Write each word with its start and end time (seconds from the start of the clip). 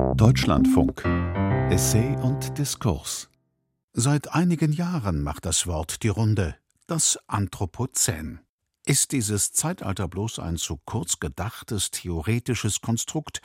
Deutschlandfunk 0.00 1.04
Essay 1.70 2.16
und 2.22 2.56
Diskurs 2.56 3.28
Seit 3.92 4.32
einigen 4.34 4.72
Jahren 4.72 5.22
macht 5.22 5.44
das 5.44 5.66
Wort 5.66 6.02
die 6.02 6.08
Runde, 6.08 6.56
das 6.86 7.18
Anthropozän. 7.26 8.40
Ist 8.86 9.12
dieses 9.12 9.52
Zeitalter 9.52 10.08
bloß 10.08 10.38
ein 10.38 10.56
zu 10.56 10.80
kurz 10.84 11.20
gedachtes 11.20 11.90
theoretisches 11.90 12.80
Konstrukt, 12.80 13.42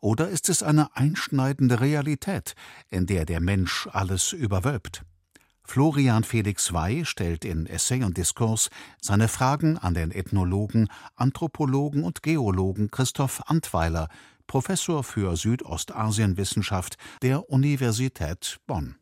oder 0.00 0.28
ist 0.28 0.48
es 0.48 0.62
eine 0.62 0.96
einschneidende 0.96 1.80
Realität, 1.80 2.54
in 2.88 3.04
der 3.06 3.26
der 3.26 3.40
Mensch 3.40 3.86
alles 3.92 4.32
überwölbt? 4.32 5.04
Florian 5.62 6.24
Felix 6.24 6.72
Wey 6.72 7.04
stellt 7.04 7.44
in 7.44 7.66
Essay 7.66 8.02
und 8.02 8.16
Diskurs 8.16 8.70
seine 9.02 9.28
Fragen 9.28 9.76
an 9.76 9.92
den 9.92 10.10
Ethnologen, 10.10 10.88
Anthropologen 11.16 12.02
und 12.02 12.22
Geologen 12.22 12.90
Christoph 12.90 13.42
Antweiler, 13.46 14.08
Professor 14.48 15.04
für 15.04 15.36
Südostasienwissenschaft 15.36 16.96
der 17.22 17.48
Universität 17.50 18.58
Bonn. 18.66 18.96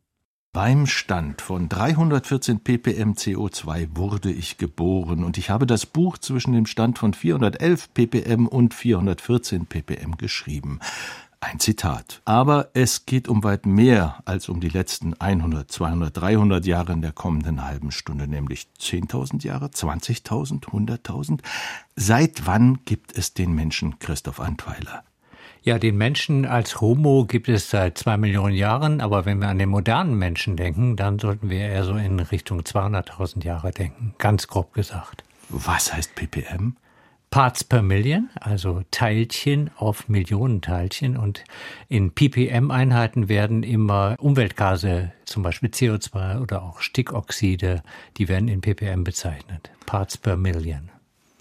Beim 0.53 0.87
Stand 0.87 1.41
von 1.41 1.69
314 1.69 2.61
ppm 2.61 3.13
CO2 3.13 3.89
wurde 3.95 4.33
ich 4.33 4.59
geboren 4.59 5.23
und 5.23 5.39
ich 5.39 5.49
habe 5.49 5.67
das 5.67 5.87
Buch 5.87 6.19
zwischen 6.19 6.53
dem 6.53 6.67
Stand 6.67 6.99
von 6.99 7.15
411 7.15 7.95
ppm 7.95 8.47
und 8.47 8.75
414 8.75 9.67
ppm 9.67 10.17
geschrieben. 10.17 10.81
Ein 11.41 11.61
Zitat. 11.61 12.23
Aber 12.25 12.71
es 12.73 13.07
geht 13.07 13.29
um 13.29 13.45
weit 13.45 13.67
mehr 13.67 14.23
als 14.25 14.49
um 14.49 14.61
die 14.61 14.69
letzten 14.69 15.15
100, 15.15 15.71
200, 15.71 16.17
300 16.17 16.67
Jahre 16.67 16.93
in 16.93 17.03
der 17.03 17.13
kommenden 17.13 17.65
halben 17.65 17.93
Stunde, 17.93 18.27
nämlich 18.27 18.67
10.000 18.81 19.45
Jahre, 19.45 19.67
20.000, 19.67 20.65
100.000. 20.65 21.41
Seit 21.95 22.47
wann 22.47 22.81
gibt 22.85 23.17
es 23.17 23.35
den 23.35 23.53
Menschen 23.53 23.99
Christoph 24.01 24.41
Antweiler? 24.41 25.05
Ja, 25.67 25.81
den 25.81 25.97
Menschen 25.97 26.45
als 26.45 26.81
Homo 26.81 27.25
gibt 27.25 27.49
es 27.49 27.71
seit 27.71 27.99
zwei 27.99 28.17
Millionen 28.17 28.55
Jahren, 28.55 29.01
aber 29.01 29.25
wenn 29.25 29.41
wir 29.41 29.49
an 29.49 29.59
den 29.59 29.69
modernen 29.69 30.17
Menschen 30.17 30.57
denken, 30.57 30.95
dann 30.95 31.19
sollten 31.19 31.51
wir 31.51 31.59
eher 31.59 31.83
so 31.83 31.97
in 31.97 32.21
Richtung 32.21 32.61
200.000 32.61 33.43
Jahre 33.45 33.73
denken, 33.73 34.15
ganz 34.19 34.47
grob 34.47 34.75
gesagt. 34.75 35.25
Was 35.49 35.93
heißt 35.93 36.15
ppm? 36.15 36.77
Parts 37.31 37.65
per 37.65 37.83
Million, 37.83 38.31
also 38.41 38.85
Teilchen 38.93 39.73
auf 39.77 40.09
Millionen 40.09 40.63
Teilchen. 40.63 41.17
Und 41.17 41.43
in 41.89 42.13
ppm-Einheiten 42.13 43.29
werden 43.29 43.65
immer 43.65 44.15
Umweltgase, 44.21 45.11
zum 45.25 45.43
Beispiel 45.43 45.71
CO2 45.71 46.43
oder 46.43 46.63
auch 46.63 46.79
Stickoxide, 46.79 47.83
die 48.19 48.29
werden 48.29 48.47
in 48.47 48.61
ppm 48.61 49.03
bezeichnet. 49.03 49.73
Parts 49.85 50.17
per 50.17 50.37
Million. 50.37 50.91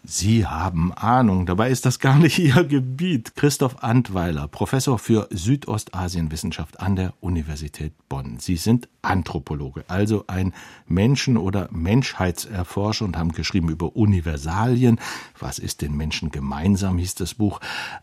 Sie 0.07 0.45
haben 0.45 0.93
Ahnung, 0.93 1.47
dabei 1.47 1.71
ist 1.71 1.85
das 1.85 1.99
gar 1.99 2.19
nicht 2.19 2.37
Ihr 2.39 2.63
Gebiet. 2.63 3.35
Christoph 3.35 3.83
Antweiler, 3.83 4.47
Professor 4.47 4.99
für 4.99 5.27
Südostasienwissenschaft 5.31 6.79
an 6.79 6.95
der 6.95 7.13
Universität 7.21 7.93
Bonn. 8.07 8.37
Sie 8.39 8.55
sind 8.55 8.87
Anthropologe, 9.01 9.83
also 9.87 10.25
ein 10.27 10.53
Menschen- 10.87 11.37
oder 11.37 11.69
Menschheitserforscher 11.71 13.05
und 13.05 13.17
haben 13.17 13.31
geschrieben 13.31 13.69
über 13.69 13.95
Universalien. 13.95 14.99
Was 15.39 15.59
ist 15.59 15.81
den 15.81 15.95
Menschen 15.95 16.29
gemeinsam, 16.29 16.97
hieß 16.97 17.15
das 17.15 17.33
Buch. 17.33 17.59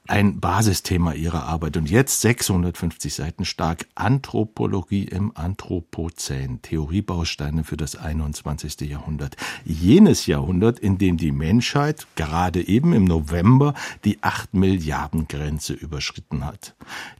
Ein 0.08 0.40
Basisthema 0.40 1.12
Ihrer 1.12 1.44
Arbeit. 1.44 1.76
Und 1.76 1.90
jetzt 1.90 2.20
650 2.20 3.14
Seiten 3.14 3.44
stark 3.44 3.86
Anthropologie 3.94 5.04
im 5.04 5.36
Anthropozän. 5.36 6.62
Theoriebausteine 6.62 7.64
für 7.64 7.76
das 7.76 7.96
21. 7.96 8.80
Jahrhundert. 8.82 9.36
Jenes 9.64 10.26
Jahrhundert, 10.26 10.78
in 10.78 10.98
dem 10.98 11.16
die 11.16 11.32
Menschheit 11.32 11.91
Menschheit 11.92 12.06
gerade 12.16 12.66
eben 12.66 12.92
im 12.92 13.04
November 13.04 13.74
die 14.04 14.22
8 14.22 14.54
Milliarden 14.54 15.28
Grenze 15.28 15.74
überschritten 15.74 16.44
hat. 16.44 16.74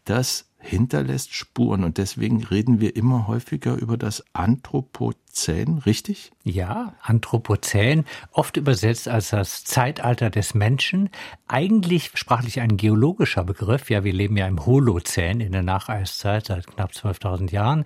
Das 0.04 0.46
hinterlässt 0.62 1.34
Spuren 1.34 1.84
und 1.84 1.98
deswegen 1.98 2.44
reden 2.44 2.80
wir 2.80 2.96
immer 2.96 3.26
häufiger 3.26 3.74
über 3.74 3.96
das 3.96 4.24
Anthropozän, 4.32 5.78
richtig? 5.84 6.30
Ja, 6.44 6.94
Anthropozän, 7.02 8.04
oft 8.30 8.56
übersetzt 8.56 9.08
als 9.08 9.30
das 9.30 9.64
Zeitalter 9.64 10.30
des 10.30 10.54
Menschen, 10.54 11.10
eigentlich 11.48 12.10
sprachlich 12.14 12.60
ein 12.60 12.76
geologischer 12.76 13.44
Begriff. 13.44 13.90
Ja, 13.90 14.04
wir 14.04 14.12
leben 14.12 14.36
ja 14.36 14.46
im 14.46 14.64
Holozän 14.64 15.40
in 15.40 15.52
der 15.52 15.62
Nacheiszeit 15.62 16.46
seit 16.46 16.66
knapp 16.66 16.92
12.000 16.92 17.50
Jahren. 17.50 17.84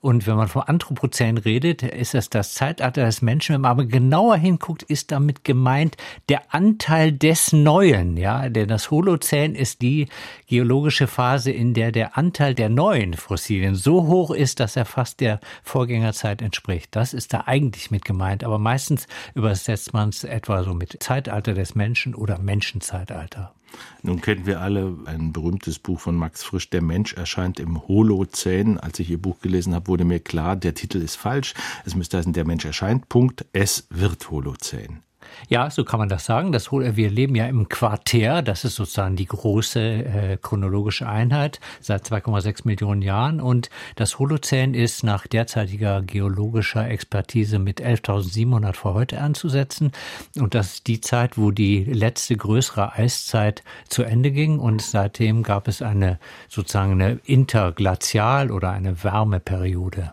Und 0.00 0.26
wenn 0.26 0.36
man 0.36 0.48
vom 0.48 0.62
Anthropozän 0.66 1.38
redet, 1.38 1.82
ist 1.82 2.14
das 2.14 2.30
das 2.30 2.54
Zeitalter 2.54 3.04
des 3.06 3.22
Menschen. 3.22 3.54
Wenn 3.54 3.62
man 3.62 3.70
aber 3.70 3.84
genauer 3.86 4.36
hinguckt, 4.36 4.82
ist 4.82 5.10
damit 5.12 5.44
gemeint 5.44 5.96
der 6.28 6.54
Anteil 6.54 7.12
des 7.12 7.52
Neuen. 7.52 8.16
Ja, 8.16 8.48
denn 8.48 8.68
das 8.68 8.90
Holozän 8.90 9.54
ist 9.54 9.82
die 9.82 10.08
geologische 10.46 11.06
Phase, 11.06 11.50
in 11.50 11.74
der 11.74 11.92
der 11.92 12.17
Anteil 12.18 12.52
der 12.52 12.68
neuen 12.68 13.14
Fossilien 13.14 13.76
so 13.76 14.08
hoch 14.08 14.32
ist, 14.32 14.58
dass 14.58 14.74
er 14.74 14.84
fast 14.84 15.20
der 15.20 15.38
Vorgängerzeit 15.62 16.42
entspricht. 16.42 16.96
Das 16.96 17.14
ist 17.14 17.32
da 17.32 17.44
eigentlich 17.46 17.92
mit 17.92 18.04
gemeint, 18.04 18.42
aber 18.42 18.58
meistens 18.58 19.06
übersetzt 19.36 19.92
man 19.92 20.08
es 20.08 20.24
etwa 20.24 20.64
so 20.64 20.74
mit 20.74 21.00
Zeitalter 21.00 21.54
des 21.54 21.76
Menschen 21.76 22.16
oder 22.16 22.40
Menschenzeitalter. 22.40 23.54
Nun 24.02 24.20
kennen 24.20 24.46
wir 24.46 24.60
alle 24.60 24.96
ein 25.04 25.32
berühmtes 25.32 25.78
Buch 25.78 26.00
von 26.00 26.16
Max 26.16 26.42
Frisch, 26.42 26.68
Der 26.70 26.82
Mensch 26.82 27.12
erscheint 27.12 27.60
im 27.60 27.86
Holozän. 27.86 28.78
Als 28.78 28.98
ich 28.98 29.10
Ihr 29.10 29.22
Buch 29.22 29.38
gelesen 29.38 29.72
habe, 29.72 29.86
wurde 29.86 30.04
mir 30.04 30.18
klar, 30.18 30.56
der 30.56 30.74
Titel 30.74 30.98
ist 30.98 31.14
falsch. 31.14 31.54
Es 31.84 31.94
müsste 31.94 32.18
heißen, 32.18 32.32
Der 32.32 32.44
Mensch 32.44 32.64
erscheint, 32.64 33.08
Punkt, 33.08 33.46
es 33.52 33.86
wird 33.90 34.28
Holozän. 34.28 35.04
Ja, 35.48 35.70
so 35.70 35.84
kann 35.84 35.98
man 35.98 36.08
das 36.08 36.24
sagen. 36.24 36.52
Das, 36.52 36.70
wir 36.72 37.10
leben 37.10 37.34
ja 37.34 37.46
im 37.46 37.68
Quartär, 37.68 38.42
das 38.42 38.64
ist 38.64 38.76
sozusagen 38.76 39.16
die 39.16 39.26
große 39.26 39.80
äh, 39.80 40.38
chronologische 40.40 41.08
Einheit 41.08 41.60
seit 41.80 42.06
2,6 42.06 42.62
Millionen 42.64 43.02
Jahren. 43.02 43.40
Und 43.40 43.70
das 43.96 44.18
Holozän 44.18 44.74
ist 44.74 45.04
nach 45.04 45.26
derzeitiger 45.26 46.02
geologischer 46.02 46.88
Expertise 46.88 47.58
mit 47.58 47.80
11.700 47.80 48.72
vor 48.74 48.94
heute 48.94 49.20
anzusetzen. 49.20 49.92
Und 50.38 50.54
das 50.54 50.74
ist 50.74 50.86
die 50.86 51.00
Zeit, 51.00 51.38
wo 51.38 51.50
die 51.50 51.84
letzte 51.84 52.36
größere 52.36 52.94
Eiszeit 52.94 53.62
zu 53.88 54.02
Ende 54.02 54.30
ging. 54.30 54.58
Und 54.58 54.82
seitdem 54.82 55.42
gab 55.42 55.68
es 55.68 55.82
eine 55.82 56.18
sozusagen 56.48 56.92
eine 56.92 57.20
Interglazial- 57.24 58.50
oder 58.50 58.70
eine 58.70 59.02
Wärmeperiode. 59.02 60.12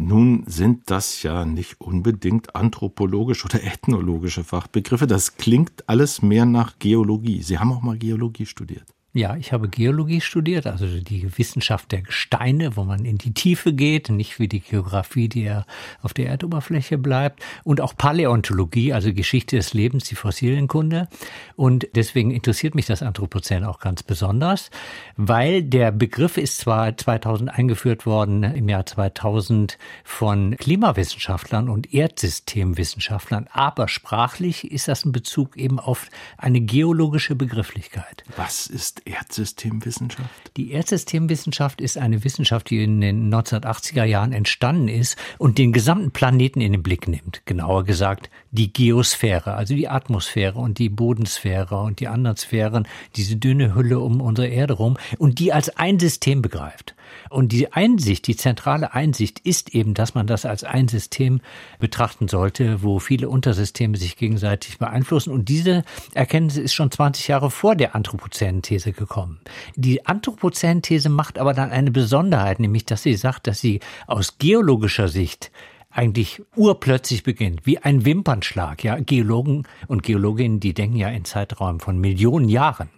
Nun 0.00 0.44
sind 0.46 0.92
das 0.92 1.24
ja 1.24 1.44
nicht 1.44 1.80
unbedingt 1.80 2.54
anthropologische 2.54 3.46
oder 3.46 3.64
ethnologische 3.64 4.44
Fachbegriffe. 4.44 5.08
Das 5.08 5.38
klingt 5.38 5.88
alles 5.88 6.22
mehr 6.22 6.46
nach 6.46 6.78
Geologie. 6.78 7.42
Sie 7.42 7.58
haben 7.58 7.72
auch 7.72 7.82
mal 7.82 7.98
Geologie 7.98 8.46
studiert. 8.46 8.86
Ja, 9.14 9.36
ich 9.36 9.54
habe 9.54 9.70
Geologie 9.70 10.20
studiert, 10.20 10.66
also 10.66 10.86
die 10.86 11.38
Wissenschaft 11.38 11.92
der 11.92 12.02
Gesteine, 12.02 12.76
wo 12.76 12.84
man 12.84 13.06
in 13.06 13.16
die 13.16 13.32
Tiefe 13.32 13.72
geht, 13.72 14.10
nicht 14.10 14.38
wie 14.38 14.48
die 14.48 14.60
Geografie, 14.60 15.30
die 15.30 15.44
ja 15.44 15.64
auf 16.02 16.12
der 16.12 16.28
Erdoberfläche 16.28 16.98
bleibt. 16.98 17.42
Und 17.64 17.80
auch 17.80 17.96
Paläontologie, 17.96 18.92
also 18.92 19.14
Geschichte 19.14 19.56
des 19.56 19.72
Lebens, 19.72 20.04
die 20.04 20.14
Fossilienkunde. 20.14 21.08
Und 21.56 21.88
deswegen 21.94 22.30
interessiert 22.30 22.74
mich 22.74 22.84
das 22.84 23.02
Anthropozän 23.02 23.64
auch 23.64 23.80
ganz 23.80 24.02
besonders, 24.02 24.70
weil 25.16 25.62
der 25.62 25.90
Begriff 25.90 26.36
ist 26.36 26.58
zwar 26.58 26.94
2000 26.94 27.50
eingeführt 27.50 28.04
worden, 28.04 28.42
im 28.42 28.68
Jahr 28.68 28.84
2000 28.84 29.78
von 30.04 30.54
Klimawissenschaftlern 30.58 31.70
und 31.70 31.94
Erdsystemwissenschaftlern, 31.94 33.48
aber 33.52 33.88
sprachlich 33.88 34.70
ist 34.70 34.86
das 34.86 35.06
ein 35.06 35.12
Bezug 35.12 35.56
eben 35.56 35.80
auf 35.80 36.08
eine 36.36 36.60
geologische 36.60 37.34
Begrifflichkeit. 37.34 38.22
Was 38.36 38.66
ist 38.66 38.97
Erdsystemwissenschaft? 39.04 40.52
Die 40.56 40.72
Erdsystemwissenschaft 40.72 41.80
ist 41.80 41.98
eine 41.98 42.24
Wissenschaft, 42.24 42.70
die 42.70 42.82
in 42.82 43.00
den 43.00 43.32
1980er 43.32 44.04
Jahren 44.04 44.32
entstanden 44.32 44.88
ist 44.88 45.16
und 45.38 45.58
den 45.58 45.72
gesamten 45.72 46.10
Planeten 46.10 46.60
in 46.60 46.72
den 46.72 46.82
Blick 46.82 47.08
nimmt. 47.08 47.42
Genauer 47.44 47.84
gesagt, 47.84 48.30
die 48.50 48.72
Geosphäre, 48.72 49.54
also 49.54 49.74
die 49.74 49.88
Atmosphäre 49.88 50.58
und 50.58 50.78
die 50.78 50.88
Bodensphäre 50.88 51.80
und 51.80 52.00
die 52.00 52.08
anderen 52.08 52.36
Sphären, 52.36 52.86
diese 53.16 53.36
dünne 53.36 53.74
Hülle 53.74 54.00
um 54.00 54.20
unsere 54.20 54.48
Erde 54.48 54.74
rum 54.74 54.96
und 55.18 55.38
die 55.38 55.52
als 55.52 55.76
ein 55.76 55.98
System 55.98 56.42
begreift. 56.42 56.94
Und 57.30 57.52
die 57.52 57.72
Einsicht, 57.72 58.26
die 58.26 58.36
zentrale 58.36 58.94
Einsicht 58.94 59.40
ist 59.40 59.74
eben, 59.74 59.94
dass 59.94 60.14
man 60.14 60.26
das 60.26 60.44
als 60.44 60.64
ein 60.64 60.88
System 60.88 61.40
betrachten 61.78 62.28
sollte, 62.28 62.82
wo 62.82 62.98
viele 62.98 63.28
Untersysteme 63.28 63.96
sich 63.96 64.16
gegenseitig 64.16 64.78
beeinflussen. 64.78 65.32
Und 65.32 65.48
diese 65.48 65.84
Erkenntnis 66.14 66.56
ist 66.56 66.74
schon 66.74 66.90
20 66.90 67.28
Jahre 67.28 67.50
vor 67.50 67.76
der 67.76 67.94
Anthropozänenthese 67.94 68.92
gekommen. 68.92 69.40
Die 69.76 70.06
Anthropozänenthese 70.06 71.08
macht 71.08 71.38
aber 71.38 71.54
dann 71.54 71.70
eine 71.70 71.90
Besonderheit, 71.90 72.60
nämlich 72.60 72.84
dass 72.84 73.02
sie 73.02 73.14
sagt, 73.14 73.46
dass 73.46 73.60
sie 73.60 73.80
aus 74.06 74.38
geologischer 74.38 75.08
Sicht 75.08 75.50
eigentlich 75.90 76.42
urplötzlich 76.54 77.22
beginnt, 77.22 77.66
wie 77.66 77.78
ein 77.78 78.04
Wimpernschlag. 78.04 78.84
Ja, 78.84 78.98
Geologen 78.98 79.64
und 79.86 80.02
Geologinnen, 80.02 80.60
die 80.60 80.74
denken 80.74 80.96
ja 80.96 81.08
in 81.08 81.24
Zeiträumen 81.24 81.80
von 81.80 81.98
Millionen 81.98 82.48
Jahren. 82.48 82.90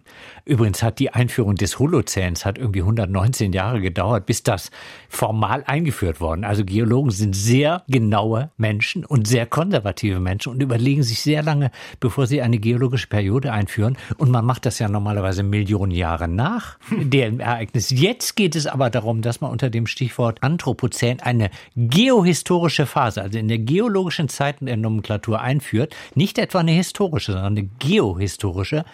Übrigens 0.44 0.82
hat 0.82 0.98
die 0.98 1.12
Einführung 1.12 1.54
des 1.54 1.78
Holozäns 1.78 2.44
hat 2.44 2.58
irgendwie 2.58 2.80
119 2.80 3.52
Jahre 3.52 3.80
gedauert, 3.80 4.26
bis 4.26 4.42
das 4.42 4.70
formal 5.08 5.62
eingeführt 5.66 6.20
worden. 6.20 6.44
Also 6.44 6.64
Geologen 6.64 7.10
sind 7.10 7.34
sehr 7.34 7.84
genaue 7.88 8.50
Menschen 8.56 9.04
und 9.04 9.28
sehr 9.28 9.46
konservative 9.46 10.20
Menschen 10.20 10.52
und 10.52 10.62
überlegen 10.62 11.02
sich 11.02 11.20
sehr 11.20 11.42
lange, 11.42 11.70
bevor 12.00 12.26
sie 12.26 12.42
eine 12.42 12.58
geologische 12.58 13.06
Periode 13.06 13.52
einführen. 13.52 13.96
Und 14.18 14.30
man 14.30 14.44
macht 14.44 14.66
das 14.66 14.78
ja 14.78 14.88
normalerweise 14.88 15.42
Millionen 15.42 15.92
Jahre 15.92 16.28
nach 16.28 16.78
dem 16.90 17.40
Ereignis. 17.40 17.90
Jetzt 17.90 18.36
geht 18.36 18.56
es 18.56 18.66
aber 18.66 18.90
darum, 18.90 19.22
dass 19.22 19.40
man 19.40 19.50
unter 19.50 19.70
dem 19.70 19.86
Stichwort 19.86 20.42
Anthropozän 20.42 21.20
eine 21.20 21.50
geohistorische 21.76 22.86
Phase, 22.86 23.22
also 23.22 23.38
in 23.38 23.48
der 23.48 23.58
geologischen 23.58 24.28
Zeiten 24.28 24.66
der 24.66 24.76
Nomenklatur 24.76 25.40
einführt. 25.40 25.94
Nicht 26.14 26.38
etwa 26.38 26.60
eine 26.60 26.72
historische, 26.72 27.32
sondern 27.32 27.56
eine 27.56 27.68
geohistorische. 27.78 28.84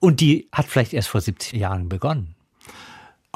Und 0.00 0.20
die 0.20 0.48
hat 0.52 0.65
vielleicht 0.68 0.92
erst 0.92 1.08
vor 1.08 1.20
70 1.20 1.58
Jahren 1.58 1.88
begonnen. 1.88 2.36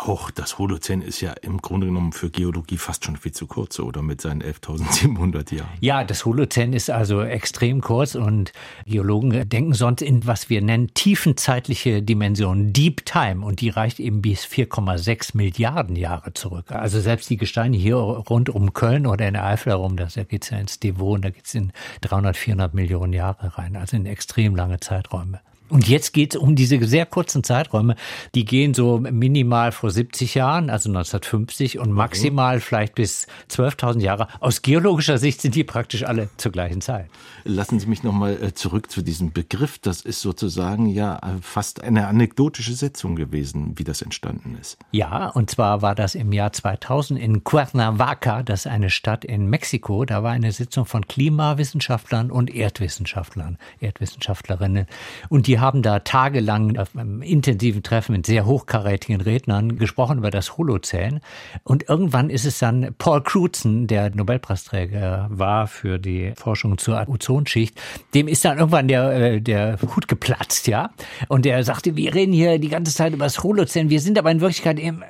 Auch 0.06 0.30
das 0.30 0.56
Holozän 0.56 1.02
ist 1.02 1.20
ja 1.20 1.32
im 1.42 1.58
Grunde 1.58 1.86
genommen 1.88 2.12
für 2.12 2.30
Geologie 2.30 2.78
fast 2.78 3.04
schon 3.04 3.16
viel 3.16 3.32
zu 3.32 3.46
kurz, 3.46 3.78
oder 3.78 4.00
mit 4.00 4.22
seinen 4.22 4.42
11.700 4.42 5.54
Jahren. 5.54 5.68
Ja, 5.80 6.04
das 6.04 6.24
Holozän 6.24 6.72
ist 6.72 6.88
also 6.88 7.20
extrem 7.22 7.82
kurz 7.82 8.14
und 8.14 8.54
Geologen 8.86 9.46
denken 9.46 9.74
sonst 9.74 10.00
in 10.00 10.26
was 10.26 10.48
wir 10.48 10.62
nennen 10.62 10.94
tiefenzeitliche 10.94 12.02
Dimensionen, 12.02 12.72
Deep 12.72 13.04
Time, 13.04 13.44
und 13.44 13.60
die 13.60 13.68
reicht 13.68 14.00
eben 14.00 14.22
bis 14.22 14.46
4,6 14.46 15.36
Milliarden 15.36 15.96
Jahre 15.96 16.32
zurück. 16.32 16.72
Also 16.72 16.98
selbst 17.00 17.28
die 17.28 17.36
Gesteine 17.36 17.76
hier 17.76 17.96
rund 17.96 18.48
um 18.48 18.72
Köln 18.72 19.06
oder 19.06 19.28
in 19.28 19.34
der 19.34 19.44
Eifel 19.44 19.72
herum, 19.72 19.98
da 19.98 20.06
geht 20.06 20.44
es 20.44 20.50
ja 20.50 20.58
ins 20.58 20.80
Devon, 20.80 21.20
da 21.20 21.28
geht 21.28 21.44
es 21.44 21.54
in 21.54 21.72
300, 22.00 22.38
400 22.38 22.72
Millionen 22.72 23.12
Jahre 23.12 23.58
rein, 23.58 23.76
also 23.76 23.98
in 23.98 24.06
extrem 24.06 24.56
lange 24.56 24.80
Zeiträume. 24.80 25.42
Und 25.70 25.88
jetzt 25.88 26.12
geht 26.12 26.34
es 26.34 26.40
um 26.40 26.56
diese 26.56 26.84
sehr 26.84 27.06
kurzen 27.06 27.44
Zeiträume. 27.44 27.96
Die 28.34 28.44
gehen 28.44 28.74
so 28.74 28.98
minimal 28.98 29.72
vor 29.72 29.90
70 29.90 30.34
Jahren, 30.34 30.70
also 30.70 30.88
1950, 30.88 31.78
und 31.78 31.92
maximal 31.92 32.56
okay. 32.56 32.64
vielleicht 32.66 32.94
bis 32.94 33.26
12.000 33.50 34.00
Jahre. 34.00 34.28
Aus 34.40 34.62
geologischer 34.62 35.18
Sicht 35.18 35.40
sind 35.40 35.54
die 35.54 35.64
praktisch 35.64 36.04
alle 36.04 36.28
zur 36.36 36.52
gleichen 36.52 36.80
Zeit. 36.80 37.08
Lassen 37.44 37.78
Sie 37.78 37.86
mich 37.86 38.02
nochmal 38.02 38.42
äh, 38.42 38.54
zurück 38.54 38.90
zu 38.90 39.02
diesem 39.02 39.32
Begriff. 39.32 39.78
Das 39.78 40.00
ist 40.00 40.20
sozusagen 40.20 40.86
ja 40.86 41.16
äh, 41.16 41.40
fast 41.40 41.82
eine 41.82 42.08
anekdotische 42.08 42.74
Setzung 42.74 43.16
gewesen, 43.16 43.78
wie 43.78 43.84
das 43.84 44.02
entstanden 44.02 44.56
ist. 44.60 44.78
Ja, 44.90 45.28
und 45.28 45.50
zwar 45.50 45.82
war 45.82 45.94
das 45.94 46.14
im 46.14 46.32
Jahr 46.32 46.52
2000 46.52 47.18
in 47.18 47.44
Cuernavaca, 47.44 48.42
das 48.42 48.66
ist 48.66 48.72
eine 48.72 48.90
Stadt 48.90 49.24
in 49.24 49.46
Mexiko. 49.46 50.04
Da 50.04 50.22
war 50.22 50.32
eine 50.32 50.52
Sitzung 50.52 50.84
von 50.84 51.06
Klimawissenschaftlern 51.06 52.30
und 52.30 52.52
Erdwissenschaftlern, 52.54 53.58
Erdwissenschaftlerinnen. 53.80 54.86
Und 55.28 55.46
die 55.46 55.59
haben 55.60 55.82
da 55.82 56.00
tagelang 56.00 56.76
auf 56.78 56.96
einem 56.96 57.22
intensiven 57.22 57.82
Treffen 57.82 58.12
mit 58.12 58.26
sehr 58.26 58.46
hochkarätigen 58.46 59.20
Rednern 59.20 59.76
gesprochen 59.76 60.18
über 60.18 60.30
das 60.30 60.56
Holozän. 60.58 61.20
Und 61.64 61.88
irgendwann 61.88 62.30
ist 62.30 62.44
es 62.44 62.58
dann 62.58 62.94
Paul 62.98 63.22
Crutzen, 63.22 63.86
der 63.86 64.14
Nobelpreisträger 64.14 65.28
war 65.30 65.66
für 65.66 65.98
die 65.98 66.32
Forschung 66.36 66.78
zur 66.78 67.08
Ozonschicht, 67.08 67.80
dem 68.14 68.28
ist 68.28 68.44
dann 68.44 68.58
irgendwann 68.58 68.88
der, 68.88 69.12
äh, 69.12 69.40
der 69.40 69.78
Hut 69.94 70.08
geplatzt, 70.08 70.66
ja. 70.66 70.90
Und 71.28 71.46
er 71.46 71.62
sagte, 71.64 71.96
wir 71.96 72.14
reden 72.14 72.32
hier 72.32 72.58
die 72.58 72.68
ganze 72.68 72.94
Zeit 72.94 73.12
über 73.12 73.24
das 73.24 73.42
Holozän, 73.42 73.90
wir 73.90 74.00
sind 74.00 74.18
aber 74.18 74.30
in 74.30 74.40
Wirklichkeit 74.40 74.78
im 74.78 75.02
äh, 75.02 75.06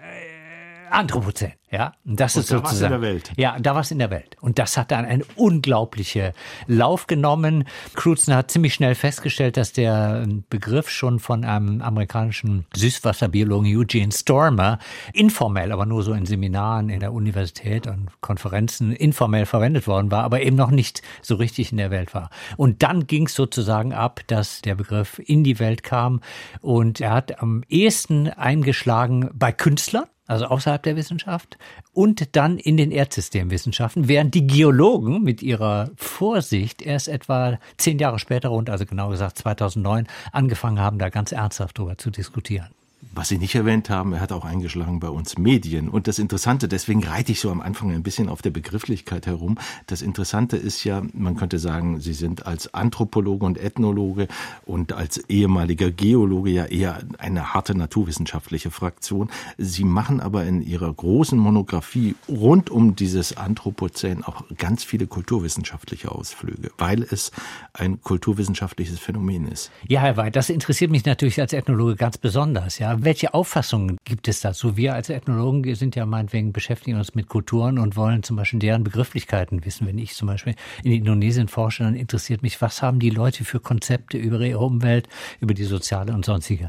Anthropozän. 0.90 1.52
Ja, 1.72 1.92
und 2.04 2.18
das 2.18 2.34
und 2.34 2.42
ist 2.42 2.50
da 2.50 2.56
sozusagen. 2.56 2.94
in 2.94 3.00
der 3.00 3.08
Welt. 3.08 3.32
Ja, 3.36 3.56
da 3.60 3.74
war 3.74 3.82
es 3.82 3.92
in 3.92 4.00
der 4.00 4.10
Welt. 4.10 4.36
Und 4.40 4.58
das 4.58 4.76
hat 4.76 4.90
dann 4.90 5.04
eine 5.04 5.24
unglaubliche 5.36 6.32
Lauf 6.66 7.06
genommen. 7.06 7.64
Crutzen 7.94 8.34
hat 8.34 8.50
ziemlich 8.50 8.74
schnell 8.74 8.96
festgestellt, 8.96 9.56
dass 9.56 9.72
der 9.72 10.26
Begriff 10.48 10.90
schon 10.90 11.20
von 11.20 11.44
einem 11.44 11.80
amerikanischen 11.80 12.66
Süßwasserbiologen 12.74 13.76
Eugene 13.76 14.10
Stormer 14.10 14.80
informell, 15.12 15.70
aber 15.70 15.86
nur 15.86 16.02
so 16.02 16.12
in 16.12 16.26
Seminaren 16.26 16.88
in 16.88 16.98
der 16.98 17.12
Universität 17.12 17.86
und 17.86 18.08
Konferenzen 18.20 18.92
informell 18.92 19.46
verwendet 19.46 19.86
worden 19.86 20.10
war, 20.10 20.24
aber 20.24 20.42
eben 20.42 20.56
noch 20.56 20.72
nicht 20.72 21.02
so 21.22 21.36
richtig 21.36 21.70
in 21.70 21.78
der 21.78 21.92
Welt 21.92 22.14
war. 22.14 22.30
Und 22.56 22.82
dann 22.82 23.06
ging 23.06 23.26
es 23.26 23.34
sozusagen 23.34 23.92
ab, 23.92 24.22
dass 24.26 24.60
der 24.60 24.74
Begriff 24.74 25.20
in 25.24 25.44
die 25.44 25.60
Welt 25.60 25.84
kam 25.84 26.20
und 26.60 27.00
er 27.00 27.12
hat 27.12 27.40
am 27.40 27.62
ehesten 27.68 28.28
eingeschlagen 28.28 29.30
bei 29.32 29.52
Künstlern 29.52 30.06
also 30.30 30.46
außerhalb 30.46 30.82
der 30.82 30.96
Wissenschaft, 30.96 31.58
und 31.92 32.36
dann 32.36 32.58
in 32.58 32.76
den 32.76 32.92
Erdsystemwissenschaften, 32.92 34.06
während 34.06 34.34
die 34.34 34.46
Geologen 34.46 35.22
mit 35.22 35.42
ihrer 35.42 35.90
Vorsicht 35.96 36.82
erst 36.82 37.08
etwa 37.08 37.58
zehn 37.76 37.98
Jahre 37.98 38.20
später, 38.20 38.50
rund 38.50 38.70
also 38.70 38.86
genau 38.86 39.08
gesagt 39.08 39.38
2009, 39.38 40.06
angefangen 40.30 40.78
haben, 40.78 40.98
da 40.98 41.08
ganz 41.08 41.32
ernsthaft 41.32 41.78
drüber 41.78 41.98
zu 41.98 42.10
diskutieren. 42.10 42.68
Was 43.12 43.28
Sie 43.28 43.38
nicht 43.38 43.56
erwähnt 43.56 43.90
haben, 43.90 44.12
er 44.12 44.20
hat 44.20 44.30
auch 44.30 44.44
eingeschlagen 44.44 45.00
bei 45.00 45.08
uns 45.08 45.36
Medien. 45.36 45.88
Und 45.88 46.06
das 46.06 46.20
Interessante, 46.20 46.68
deswegen 46.68 47.02
reite 47.02 47.32
ich 47.32 47.40
so 47.40 47.50
am 47.50 47.60
Anfang 47.60 47.90
ein 47.90 48.04
bisschen 48.04 48.28
auf 48.28 48.40
der 48.40 48.50
Begrifflichkeit 48.50 49.26
herum. 49.26 49.58
Das 49.88 50.00
Interessante 50.00 50.56
ist 50.56 50.84
ja, 50.84 51.02
man 51.12 51.34
könnte 51.34 51.58
sagen, 51.58 51.98
Sie 51.98 52.12
sind 52.12 52.46
als 52.46 52.72
Anthropologe 52.72 53.44
und 53.44 53.58
Ethnologe 53.58 54.28
und 54.64 54.92
als 54.92 55.18
ehemaliger 55.28 55.90
Geologe 55.90 56.50
ja 56.50 56.66
eher 56.66 57.00
eine 57.18 57.52
harte 57.52 57.76
naturwissenschaftliche 57.76 58.70
Fraktion. 58.70 59.28
Sie 59.58 59.84
machen 59.84 60.20
aber 60.20 60.44
in 60.44 60.62
Ihrer 60.62 60.92
großen 60.92 61.36
Monographie 61.36 62.14
rund 62.28 62.70
um 62.70 62.94
dieses 62.94 63.36
Anthropozän 63.36 64.22
auch 64.22 64.44
ganz 64.56 64.84
viele 64.84 65.08
kulturwissenschaftliche 65.08 66.12
Ausflüge, 66.12 66.70
weil 66.78 67.02
es 67.02 67.32
ein 67.72 68.00
kulturwissenschaftliches 68.00 69.00
Phänomen 69.00 69.48
ist. 69.48 69.72
Ja, 69.88 70.02
Herr 70.02 70.16
Weid, 70.16 70.36
das 70.36 70.48
interessiert 70.48 70.92
mich 70.92 71.04
natürlich 71.04 71.40
als 71.40 71.52
Ethnologe 71.52 71.96
ganz 71.96 72.16
besonders. 72.16 72.78
Ja, 72.78 72.99
welche 73.04 73.34
Auffassungen 73.34 73.98
gibt 74.04 74.28
es 74.28 74.40
dazu? 74.40 74.76
Wir 74.76 74.94
als 74.94 75.08
Ethnologen 75.08 75.74
sind 75.74 75.96
ja 75.96 76.06
meinetwegen 76.06 76.52
beschäftigen 76.52 76.98
uns 76.98 77.14
mit 77.14 77.28
Kulturen 77.28 77.78
und 77.78 77.96
wollen 77.96 78.22
zum 78.22 78.36
Beispiel 78.36 78.58
deren 78.58 78.84
Begrifflichkeiten 78.84 79.64
wissen. 79.64 79.86
Wenn 79.86 79.98
ich 79.98 80.14
zum 80.14 80.28
Beispiel 80.28 80.54
in 80.82 80.92
Indonesien 80.92 81.48
forsche, 81.48 81.82
dann 81.82 81.94
interessiert 81.94 82.42
mich, 82.42 82.60
was 82.60 82.82
haben 82.82 83.00
die 83.00 83.10
Leute 83.10 83.44
für 83.44 83.60
Konzepte 83.60 84.18
über 84.18 84.40
ihre 84.40 84.58
Umwelt, 84.58 85.08
über 85.40 85.54
die 85.54 85.64
soziale 85.64 86.12
und 86.12 86.24
sonstige. 86.24 86.68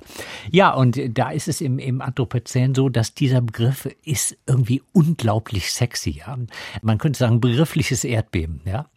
Ja, 0.50 0.74
und 0.74 1.00
da 1.18 1.32
ist 1.32 1.48
es 1.48 1.62
im, 1.62 1.80
im 1.80 2.02
Anthropozän 2.02 2.76
so, 2.76 2.90
dass 2.90 3.14
dieser 3.14 3.42
Begriff 3.42 3.88
ist 4.04 4.38
irgendwie 4.48 4.82
unglaublich 4.94 5.72
sexy. 5.72 6.22
Ja? 6.26 6.38
Man 6.82 6.98
könnte 6.98 7.20
sagen, 7.20 7.42
begriffliches 7.42 8.04
Erdbeben. 8.04 8.62
Ja? 8.66 8.88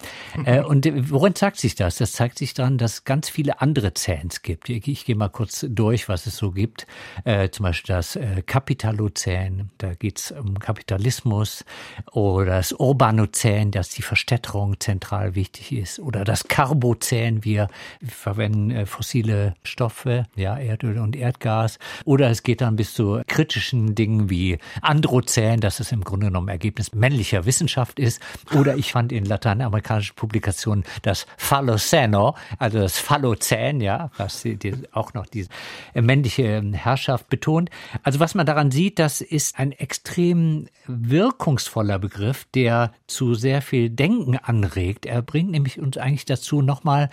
Äh, 0.44 0.62
und 0.62 0.86
worin 1.10 1.34
zeigt 1.34 1.58
sich 1.58 1.74
das? 1.74 1.96
Das 1.96 2.12
zeigt 2.12 2.38
sich 2.38 2.54
daran, 2.54 2.78
dass 2.78 2.94
es 2.94 3.04
ganz 3.04 3.28
viele 3.28 3.60
andere 3.60 3.94
Zähns 3.94 4.42
gibt. 4.42 4.68
Ich 4.68 5.04
gehe 5.04 5.16
mal 5.16 5.28
kurz 5.28 5.66
durch, 5.68 6.08
was 6.08 6.26
es 6.26 6.36
so 6.36 6.52
gibt 6.52 6.86
äh, 7.24 7.48
zum 7.50 7.64
Beispiel 7.64 7.94
das 7.94 8.16
äh, 8.16 8.42
Kapitalozän, 8.44 9.70
da 9.78 9.94
geht 9.94 10.18
es 10.18 10.30
um 10.30 10.58
Kapitalismus, 10.58 11.64
oder 12.12 12.56
das 12.56 12.72
Urbanozän, 12.72 13.70
dass 13.70 13.88
die 13.88 14.02
Verstädterung 14.02 14.78
zentral 14.78 15.34
wichtig 15.34 15.72
ist, 15.72 15.98
oder 15.98 16.24
das 16.24 16.44
Carbozän, 16.44 17.44
wir 17.44 17.68
verwenden 18.06 18.70
äh, 18.70 18.86
fossile 18.86 19.54
Stoffe, 19.62 20.26
ja, 20.36 20.56
Erdöl 20.56 20.98
und 20.98 21.16
Erdgas, 21.16 21.78
oder 22.04 22.30
es 22.30 22.42
geht 22.42 22.60
dann 22.60 22.76
bis 22.76 22.94
zu 22.94 23.22
kritischen 23.26 23.94
Dingen 23.94 24.28
wie 24.30 24.58
Androzän, 24.82 25.60
dass 25.60 25.80
es 25.80 25.92
im 25.92 26.04
Grunde 26.04 26.26
genommen 26.26 26.48
Ergebnis 26.48 26.94
männlicher 26.94 27.46
Wissenschaft 27.46 27.98
ist, 27.98 28.20
oder 28.54 28.76
ich 28.76 28.92
fand 28.92 29.12
in 29.12 29.24
lateinamerikanischen 29.24 30.14
Publikationen 30.14 30.84
das 31.02 31.26
Phalloceno, 31.38 32.36
also 32.58 32.78
das 32.78 32.98
Phallozän, 32.98 33.80
ja, 33.80 34.10
was 34.16 34.42
die, 34.42 34.56
die 34.56 34.74
auch 34.92 35.14
noch 35.14 35.26
diese 35.26 35.48
männliche 35.94 36.62
Herrschaft 36.72 37.13
Herrschaft 37.14 37.28
betont. 37.28 37.70
Also 38.02 38.20
was 38.20 38.34
man 38.34 38.46
daran 38.46 38.70
sieht, 38.70 38.98
das 38.98 39.20
ist 39.20 39.58
ein 39.58 39.72
extrem 39.72 40.66
wirkungsvoller 40.86 41.98
Begriff, 41.98 42.46
der 42.54 42.92
zu 43.06 43.34
sehr 43.34 43.62
viel 43.62 43.90
Denken 43.90 44.36
anregt. 44.36 45.06
Er 45.06 45.22
bringt 45.22 45.50
nämlich 45.50 45.80
uns 45.80 45.96
eigentlich 45.96 46.24
dazu, 46.24 46.62
nochmal 46.62 47.10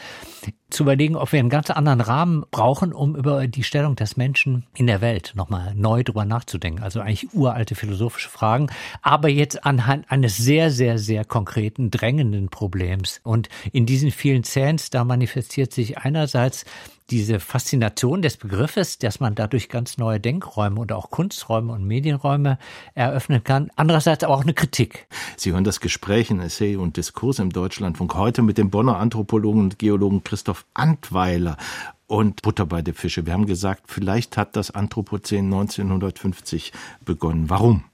zu 0.71 0.83
überlegen, 0.83 1.15
ob 1.15 1.31
wir 1.31 1.39
einen 1.39 1.49
ganz 1.49 1.69
anderen 1.69 2.01
Rahmen 2.01 2.45
brauchen, 2.49 2.93
um 2.93 3.15
über 3.15 3.47
die 3.47 3.63
Stellung 3.63 3.95
des 3.95 4.17
Menschen 4.17 4.65
in 4.73 4.87
der 4.87 5.01
Welt 5.01 5.33
nochmal 5.35 5.73
neu 5.75 6.03
drüber 6.03 6.25
nachzudenken. 6.25 6.83
Also 6.83 7.01
eigentlich 7.01 7.33
uralte 7.33 7.75
philosophische 7.75 8.29
Fragen, 8.29 8.67
aber 9.01 9.29
jetzt 9.29 9.65
anhand 9.65 10.11
eines 10.11 10.37
sehr, 10.37 10.71
sehr, 10.71 10.97
sehr 10.97 11.25
konkreten, 11.25 11.91
drängenden 11.91 12.49
Problems. 12.49 13.19
Und 13.23 13.49
in 13.71 13.85
diesen 13.85 14.11
vielen 14.11 14.43
Zähns, 14.43 14.89
da 14.89 15.03
manifestiert 15.03 15.73
sich 15.73 15.97
einerseits 15.97 16.65
diese 17.11 17.39
Faszination 17.39 18.21
des 18.21 18.37
Begriffes, 18.37 18.97
dass 18.97 19.19
man 19.19 19.35
dadurch 19.35 19.69
ganz 19.69 19.97
neue 19.97 20.19
Denkräume 20.19 20.79
und 20.79 20.93
auch 20.93 21.11
Kunsträume 21.11 21.73
und 21.73 21.83
Medienräume 21.83 22.57
eröffnen 22.95 23.43
kann. 23.43 23.69
Andererseits 23.75 24.23
aber 24.23 24.33
auch 24.33 24.43
eine 24.43 24.53
Kritik. 24.53 25.07
Sie 25.35 25.51
hören 25.51 25.65
das 25.65 25.81
Gespräch 25.81 26.31
in 26.31 26.39
Essay 26.39 26.77
und 26.77 26.95
Diskurs 26.95 27.39
im 27.39 27.51
Deutschlandfunk 27.51 28.15
heute 28.15 28.41
mit 28.41 28.57
dem 28.57 28.69
Bonner 28.69 28.97
Anthropologen 28.97 29.61
und 29.61 29.77
Geologen 29.77 30.23
Christoph 30.23 30.60
Antweiler 30.73 31.57
und 32.07 32.41
Butter 32.41 32.65
bei 32.65 32.81
der 32.81 32.93
Fische. 32.93 33.25
Wir 33.25 33.33
haben 33.33 33.45
gesagt, 33.45 33.83
vielleicht 33.87 34.37
hat 34.37 34.55
das 34.55 34.71
Anthropozän 34.71 35.45
1950 35.45 36.73
begonnen. 37.05 37.49
Warum? 37.49 37.85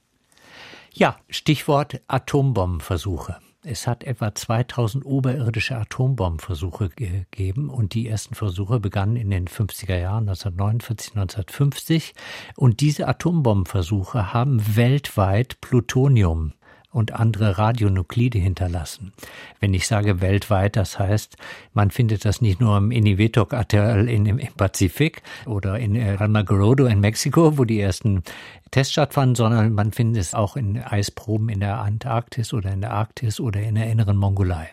Ja, 0.92 1.16
Stichwort 1.28 2.00
Atombombenversuche. 2.08 3.36
Es 3.62 3.86
hat 3.86 4.04
etwa 4.04 4.34
2000 4.34 5.04
oberirdische 5.04 5.76
Atombombenversuche 5.76 6.88
gegeben 6.90 7.70
und 7.70 7.92
die 7.92 8.08
ersten 8.08 8.34
Versuche 8.34 8.80
begannen 8.80 9.16
in 9.16 9.30
den 9.30 9.46
50er 9.46 9.98
Jahren 9.98 10.28
1949, 10.28 11.16
1950 11.16 12.14
und 12.56 12.80
diese 12.80 13.08
Atombombenversuche 13.08 14.32
haben 14.32 14.76
weltweit 14.76 15.60
Plutonium 15.60 16.52
und 16.90 17.12
andere 17.12 17.58
Radionuklide 17.58 18.38
hinterlassen. 18.38 19.12
Wenn 19.60 19.74
ich 19.74 19.86
sage 19.86 20.20
weltweit, 20.20 20.76
das 20.76 20.98
heißt, 20.98 21.36
man 21.74 21.90
findet 21.90 22.24
das 22.24 22.40
nicht 22.40 22.60
nur 22.60 22.78
im 22.78 22.90
Eniwetok-Atoll 22.90 24.08
im 24.08 24.40
Pazifik 24.56 25.22
oder 25.46 25.78
in 25.78 26.00
Almagorodo 26.00 26.86
in 26.86 27.00
Mexiko, 27.00 27.58
wo 27.58 27.64
die 27.64 27.80
ersten 27.80 28.22
Tests 28.70 28.92
stattfanden, 28.92 29.34
sondern 29.34 29.72
man 29.72 29.92
findet 29.92 30.22
es 30.22 30.34
auch 30.34 30.56
in 30.56 30.78
Eisproben 30.82 31.48
in 31.50 31.60
der 31.60 31.80
Antarktis 31.80 32.52
oder 32.52 32.72
in 32.72 32.80
der 32.80 32.92
Arktis 32.92 33.38
oder 33.38 33.60
in 33.60 33.74
der 33.74 33.86
inneren 33.86 34.16
Mongolei. 34.16 34.70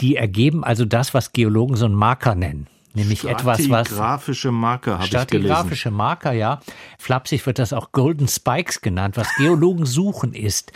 Die 0.00 0.16
ergeben 0.16 0.64
also 0.64 0.84
das, 0.84 1.14
was 1.14 1.32
Geologen 1.32 1.76
so 1.76 1.86
einen 1.86 1.94
Marker 1.94 2.34
nennen 2.34 2.66
nämlich 2.96 3.24
etwas, 3.24 3.68
was 3.70 3.86
Stratigraphische 3.86 4.50
Marker 4.50 4.94
habe 4.94 5.04
ich 5.04 5.10
gelesen. 5.10 5.28
Stratigraphische 5.28 5.90
Marker, 5.90 6.32
ja. 6.32 6.60
Flapsig 6.98 7.46
wird 7.46 7.58
das 7.58 7.72
auch 7.72 7.92
Golden 7.92 8.26
Spikes 8.26 8.80
genannt. 8.80 9.16
Was 9.16 9.28
Geologen 9.36 9.86
suchen 9.86 10.32
ist, 10.32 10.72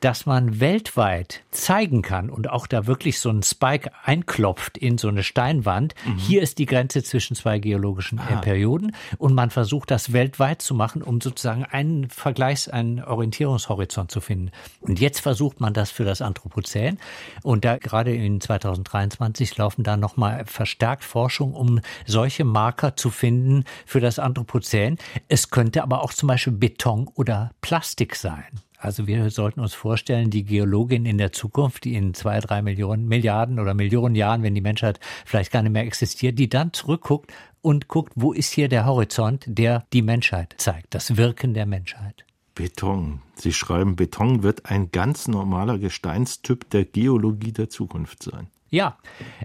dass 0.00 0.26
man 0.26 0.60
weltweit 0.60 1.42
zeigen 1.50 2.02
kann 2.02 2.30
und 2.30 2.48
auch 2.50 2.66
da 2.66 2.86
wirklich 2.86 3.20
so 3.20 3.30
ein 3.30 3.42
Spike 3.42 3.90
einklopft 4.02 4.78
in 4.78 4.98
so 4.98 5.08
eine 5.08 5.22
Steinwand. 5.22 5.94
Mhm. 6.06 6.16
Hier 6.16 6.42
ist 6.42 6.58
die 6.58 6.66
Grenze 6.66 7.02
zwischen 7.02 7.36
zwei 7.36 7.58
geologischen 7.58 8.18
Aha. 8.18 8.40
Perioden 8.40 8.94
und 9.18 9.34
man 9.34 9.50
versucht 9.50 9.90
das 9.90 10.12
weltweit 10.12 10.62
zu 10.62 10.74
machen, 10.74 11.02
um 11.02 11.20
sozusagen 11.20 11.64
einen 11.64 12.08
Vergleichs-, 12.08 12.68
einen 12.68 13.04
Orientierungshorizont 13.04 14.10
zu 14.10 14.20
finden. 14.20 14.50
Und 14.80 15.00
jetzt 15.00 15.20
versucht 15.20 15.60
man 15.60 15.74
das 15.74 15.90
für 15.90 16.04
das 16.04 16.22
Anthropozän 16.22 16.98
und 17.42 17.64
da 17.64 17.76
gerade 17.76 18.14
in 18.14 18.40
2023 18.40 19.56
laufen 19.56 19.84
da 19.84 19.96
nochmal 19.96 20.44
verstärkt 20.46 21.04
Forschung, 21.04 21.54
um 21.54 21.80
solche 22.06 22.44
Marker 22.44 22.96
zu 22.96 23.10
finden 23.10 23.64
für 23.84 24.00
das 24.00 24.18
Anthropozän. 24.18 24.98
Es 25.28 25.50
könnte 25.50 25.82
aber 25.82 26.02
auch 26.02 26.14
zum 26.14 26.26
Beispiel 26.26 26.52
Beton 26.54 27.08
oder 27.14 27.50
Plastik 27.60 28.16
sein. 28.16 28.46
Also 28.80 29.06
wir 29.06 29.28
sollten 29.28 29.60
uns 29.60 29.74
vorstellen, 29.74 30.30
die 30.30 30.42
Geologin 30.42 31.04
in 31.04 31.18
der 31.18 31.32
Zukunft, 31.32 31.84
die 31.84 31.94
in 31.94 32.14
zwei, 32.14 32.40
drei 32.40 32.62
Millionen, 32.62 33.06
Milliarden 33.08 33.58
oder 33.60 33.74
Millionen 33.74 34.14
Jahren, 34.14 34.42
wenn 34.42 34.54
die 34.54 34.62
Menschheit 34.62 34.98
vielleicht 35.26 35.52
gar 35.52 35.62
nicht 35.62 35.72
mehr 35.72 35.84
existiert, 35.84 36.38
die 36.38 36.48
dann 36.48 36.72
zurückguckt 36.72 37.30
und 37.60 37.88
guckt, 37.88 38.14
wo 38.16 38.32
ist 38.32 38.52
hier 38.52 38.68
der 38.68 38.86
Horizont, 38.86 39.44
der 39.46 39.84
die 39.92 40.00
Menschheit 40.00 40.54
zeigt, 40.56 40.94
das 40.94 41.18
Wirken 41.18 41.52
der 41.52 41.66
Menschheit. 41.66 42.24
Beton. 42.54 43.20
Sie 43.34 43.52
schreiben, 43.52 43.96
Beton 43.96 44.42
wird 44.42 44.64
ein 44.66 44.90
ganz 44.90 45.28
normaler 45.28 45.78
Gesteinstyp 45.78 46.70
der 46.70 46.86
Geologie 46.86 47.52
der 47.52 47.68
Zukunft 47.68 48.22
sein. 48.22 48.48
Ja, 48.72 48.98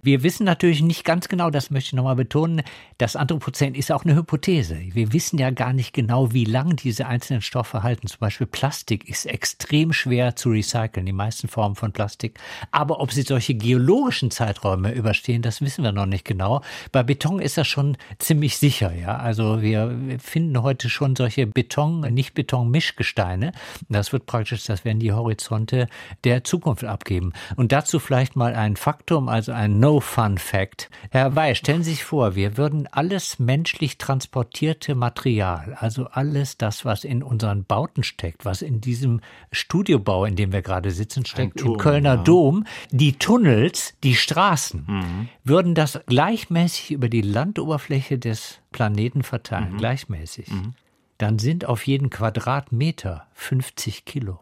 wir 0.04 0.22
wissen 0.22 0.44
natürlich 0.44 0.84
nicht 0.84 1.04
ganz 1.04 1.28
genau, 1.28 1.50
das 1.50 1.72
möchte 1.72 1.88
ich 1.88 1.94
nochmal 1.94 2.16
betonen, 2.16 2.62
das 3.00 3.16
Anthropozän 3.16 3.74
ist 3.74 3.92
auch 3.92 4.06
eine 4.06 4.16
Hypothese. 4.16 4.78
Wir 4.92 5.14
wissen 5.14 5.40
ja 5.40 5.50
gar 5.50 5.74
nicht 5.74 5.94
genau, 5.94 6.32
wie 6.32 6.46
lang 6.46 6.76
diese 6.76 7.08
einzelnen 7.08 7.42
Stoffe 7.42 7.82
halten. 7.82 8.06
Zum 8.06 8.20
Beispiel 8.20 8.46
Plastik 8.46 9.10
ist 9.10 9.26
extrem 9.26 9.94
schwer 9.94 10.36
zu 10.36 10.50
recyceln, 10.50 11.08
die 11.08 11.12
meisten 11.12 11.48
Formen 11.48 11.76
von 11.76 11.92
Plastik. 11.92 12.40
Aber 12.70 13.00
ob 13.00 13.12
sie 13.12 13.24
solche 13.24 13.56
geologischen 13.56 14.30
Zeiträume 14.30 14.94
überstehen, 14.94 15.42
das 15.42 15.60
wissen 15.60 15.84
wir 15.84 15.92
noch 15.92 16.06
nicht 16.06 16.24
genau. 16.24 16.62
Bei 16.92 17.02
Beton 17.02 17.40
ist 17.40 17.58
das 17.58 17.68
schon 17.68 17.98
ziemlich 18.20 18.58
sicher, 18.58 18.94
ja. 18.94 19.18
Also 19.18 19.64
wir 19.64 20.20
finden 20.20 20.62
heute 20.62 20.88
schon 20.88 21.16
solche 21.16 21.48
Beton, 21.48 22.02
nicht 22.14 22.36
Beton-Mischgesteine. 22.36 23.54
Das 23.90 24.14
wird 24.14 24.28
praktisch, 24.28 24.66
das 24.66 24.86
werden 24.86 25.00
die 25.00 25.14
Horizonte 25.14 25.88
der 26.24 26.44
Zukunft 26.44 26.84
abgeben. 26.84 27.34
Und 27.56 27.72
dazu 27.72 27.98
vielleicht 28.00 28.36
mal 28.36 28.54
ein 28.54 28.76
Faktor 28.76 29.15
Faktum, 29.16 29.30
also 29.30 29.54
ein 29.54 29.80
No-Fun-Fact. 29.80 30.90
Herr 31.10 31.36
Wey, 31.36 31.56
stellen 31.56 31.84
Sie 31.84 31.92
sich 31.92 32.04
vor, 32.04 32.36
wir 32.36 32.58
würden 32.58 32.88
alles 32.92 33.40
menschlich 33.40 33.98
transportierte 33.98 34.94
Material, 34.94 35.78
also 35.80 36.08
alles 36.08 36.58
das, 36.58 36.84
was 36.84 37.06
in 37.06 37.24
unseren 37.24 37.64
Bauten 37.64 38.04
steckt, 38.04 38.44
was 38.44 38.62
in 38.62 38.82
diesem 38.82 39.22
Studiobau, 39.54 40.26
in 40.26 40.36
dem 40.36 40.52
wir 40.52 40.62
gerade 40.62 40.92
sitzen, 40.92 41.26
steckt, 41.26 41.60
Turm, 41.60 41.74
im 41.74 41.78
Kölner 41.78 42.16
ja. 42.16 42.24
Dom, 42.24 42.66
die 42.92 43.14
Tunnels, 43.14 43.94
die 44.04 44.16
Straßen, 44.16 44.84
mhm. 44.86 45.30
würden 45.46 45.76
das 45.76 46.00
gleichmäßig 46.08 46.92
über 46.92 47.08
die 47.08 47.22
Landoberfläche 47.22 48.18
des 48.18 48.60
Planeten 48.72 49.24
verteilen, 49.24 49.74
mhm. 49.74 49.78
gleichmäßig. 49.78 50.52
Mhm. 50.52 50.74
Dann 51.18 51.40
sind 51.40 51.64
auf 51.64 51.88
jeden 51.88 52.10
Quadratmeter 52.10 53.28
50 53.34 54.04
Kilo 54.04 54.40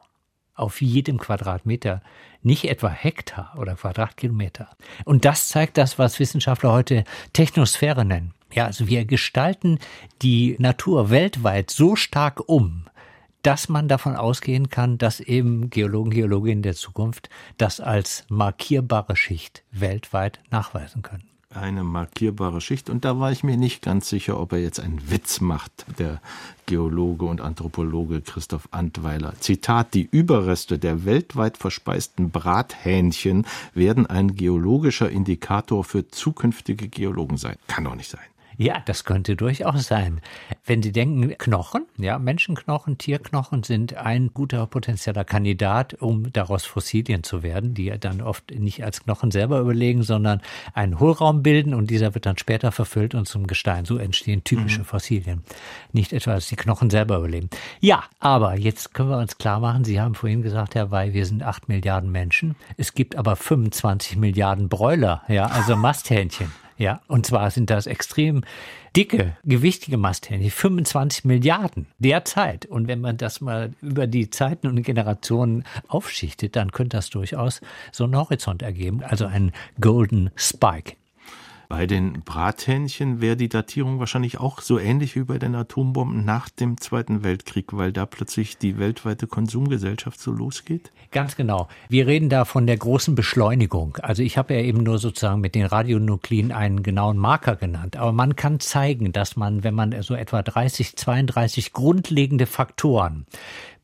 auf 0.55 0.81
jedem 0.81 1.17
Quadratmeter, 1.17 2.01
nicht 2.41 2.65
etwa 2.65 2.89
Hektar 2.89 3.53
oder 3.57 3.75
Quadratkilometer. 3.75 4.69
Und 5.05 5.25
das 5.25 5.47
zeigt 5.47 5.77
das, 5.77 5.97
was 5.97 6.19
Wissenschaftler 6.19 6.71
heute 6.71 7.03
Technosphäre 7.31 8.05
nennen. 8.05 8.33
Ja, 8.51 8.65
also 8.65 8.87
wir 8.87 9.05
gestalten 9.05 9.79
die 10.21 10.55
Natur 10.59 11.09
weltweit 11.09 11.71
so 11.71 11.95
stark 11.95 12.47
um, 12.47 12.85
dass 13.41 13.67
man 13.67 13.87
davon 13.87 14.15
ausgehen 14.15 14.69
kann, 14.69 14.97
dass 14.97 15.19
eben 15.19 15.69
Geologen, 15.69 16.11
Geologinnen 16.11 16.61
der 16.61 16.75
Zukunft 16.75 17.29
das 17.57 17.79
als 17.79 18.25
markierbare 18.29 19.15
Schicht 19.15 19.63
weltweit 19.71 20.39
nachweisen 20.51 21.01
können 21.01 21.32
eine 21.55 21.83
markierbare 21.83 22.61
Schicht. 22.61 22.89
Und 22.89 23.05
da 23.05 23.19
war 23.19 23.31
ich 23.31 23.43
mir 23.43 23.57
nicht 23.57 23.81
ganz 23.81 24.09
sicher, 24.09 24.39
ob 24.39 24.53
er 24.53 24.59
jetzt 24.59 24.79
einen 24.79 25.09
Witz 25.09 25.41
macht, 25.41 25.85
der 25.99 26.21
Geologe 26.65 27.25
und 27.25 27.41
Anthropologe 27.41 28.21
Christoph 28.21 28.67
Antweiler. 28.71 29.33
Zitat, 29.39 29.93
die 29.93 30.07
Überreste 30.09 30.79
der 30.79 31.05
weltweit 31.05 31.57
verspeisten 31.57 32.31
Brathähnchen 32.31 33.45
werden 33.73 34.05
ein 34.05 34.35
geologischer 34.35 35.09
Indikator 35.09 35.83
für 35.83 36.07
zukünftige 36.07 36.87
Geologen 36.87 37.37
sein. 37.37 37.57
Kann 37.67 37.83
doch 37.83 37.95
nicht 37.95 38.09
sein. 38.09 38.32
Ja, 38.57 38.81
das 38.85 39.03
könnte 39.03 39.35
durchaus 39.35 39.87
sein. 39.87 40.21
Wenn 40.65 40.83
Sie 40.83 40.91
denken, 40.91 41.35
Knochen, 41.37 41.85
ja, 41.97 42.19
Menschenknochen, 42.19 42.97
Tierknochen 42.97 43.63
sind 43.63 43.95
ein 43.95 44.31
guter 44.33 44.65
potenzieller 44.67 45.23
Kandidat, 45.23 45.95
um 45.95 46.31
daraus 46.31 46.65
Fossilien 46.65 47.23
zu 47.23 47.43
werden, 47.43 47.73
die 47.73 47.85
ja 47.85 47.97
dann 47.97 48.21
oft 48.21 48.51
nicht 48.51 48.83
als 48.83 49.03
Knochen 49.03 49.31
selber 49.31 49.59
überlegen, 49.59 50.03
sondern 50.03 50.41
einen 50.73 50.99
Hohlraum 50.99 51.43
bilden 51.43 51.73
und 51.73 51.89
dieser 51.89 52.13
wird 52.13 52.25
dann 52.25 52.37
später 52.37 52.71
verfüllt 52.71 53.15
und 53.15 53.27
zum 53.27 53.47
Gestein. 53.47 53.85
So 53.85 53.97
entstehen 53.97 54.43
typische 54.43 54.79
mhm. 54.79 54.85
Fossilien. 54.85 55.43
Nicht 55.91 56.13
etwa, 56.13 56.35
dass 56.35 56.47
die 56.47 56.55
Knochen 56.55 56.89
selber 56.89 57.17
überleben. 57.17 57.49
Ja, 57.79 58.03
aber 58.19 58.57
jetzt 58.57 58.93
können 58.93 59.09
wir 59.09 59.17
uns 59.17 59.37
klar 59.37 59.59
machen, 59.59 59.83
Sie 59.83 59.99
haben 59.99 60.15
vorhin 60.15 60.41
gesagt, 60.41 60.75
Herr 60.75 60.91
Wey, 60.91 61.13
wir 61.13 61.25
sind 61.25 61.43
acht 61.43 61.67
Milliarden 61.69 62.11
Menschen. 62.11 62.55
Es 62.77 62.93
gibt 62.93 63.15
aber 63.15 63.35
25 63.35 64.17
Milliarden 64.17 64.69
Bräuler, 64.69 65.23
ja, 65.27 65.47
also 65.47 65.75
Masthähnchen. 65.83 66.51
Ja, 66.83 66.99
und 67.07 67.25
zwar 67.25 67.49
sind 67.49 67.69
das 67.69 67.87
extrem 67.87 68.43
dicke, 68.93 69.37
gewichtige 69.45 69.95
Masthähnchen, 69.95 70.51
25 70.51 71.23
Milliarden 71.23 71.87
derzeit. 71.97 72.65
Und 72.65 72.89
wenn 72.89 72.99
man 72.99 73.15
das 73.15 73.39
mal 73.39 73.71
über 73.81 74.05
die 74.05 74.29
Zeiten 74.29 74.67
und 74.67 74.83
Generationen 74.83 75.63
aufschichtet, 75.87 76.57
dann 76.57 76.73
könnte 76.73 76.97
das 76.97 77.09
durchaus 77.09 77.61
so 77.93 78.03
einen 78.03 78.17
Horizont 78.17 78.63
ergeben, 78.63 79.01
also 79.01 79.25
ein 79.25 79.53
Golden 79.79 80.29
Spike. 80.35 80.97
Bei 81.75 81.87
den 81.87 82.21
Brathähnchen 82.23 83.19
wäre 83.19 83.35
die 83.35 83.49
Datierung 83.49 83.97
wahrscheinlich 83.97 84.39
auch 84.39 84.61
so 84.61 84.77
ähnlich 84.77 85.15
wie 85.15 85.23
bei 85.23 85.39
den 85.39 85.55
Atombomben 85.55 86.23
nach 86.23 86.47
dem 86.47 86.79
Zweiten 86.79 87.23
Weltkrieg, 87.23 87.75
weil 87.75 87.91
da 87.91 88.05
plötzlich 88.05 88.59
die 88.59 88.77
weltweite 88.77 89.25
Konsumgesellschaft 89.25 90.19
so 90.19 90.31
losgeht? 90.31 90.91
Ganz 91.09 91.35
genau. 91.35 91.67
Wir 91.89 92.05
reden 92.05 92.29
da 92.29 92.45
von 92.45 92.67
der 92.67 92.77
großen 92.77 93.15
Beschleunigung. 93.15 93.97
Also 94.03 94.21
ich 94.21 94.37
habe 94.37 94.53
ja 94.53 94.59
eben 94.59 94.83
nur 94.83 94.99
sozusagen 94.99 95.41
mit 95.41 95.55
den 95.55 95.65
Radionukliden 95.65 96.51
einen 96.51 96.83
genauen 96.83 97.17
Marker 97.17 97.55
genannt. 97.55 97.97
Aber 97.97 98.11
man 98.11 98.35
kann 98.35 98.59
zeigen, 98.59 99.11
dass 99.11 99.35
man, 99.35 99.63
wenn 99.63 99.73
man 99.73 99.99
so 100.03 100.13
etwa 100.13 100.43
30, 100.43 100.95
32 100.95 101.73
grundlegende 101.73 102.45
Faktoren 102.45 103.25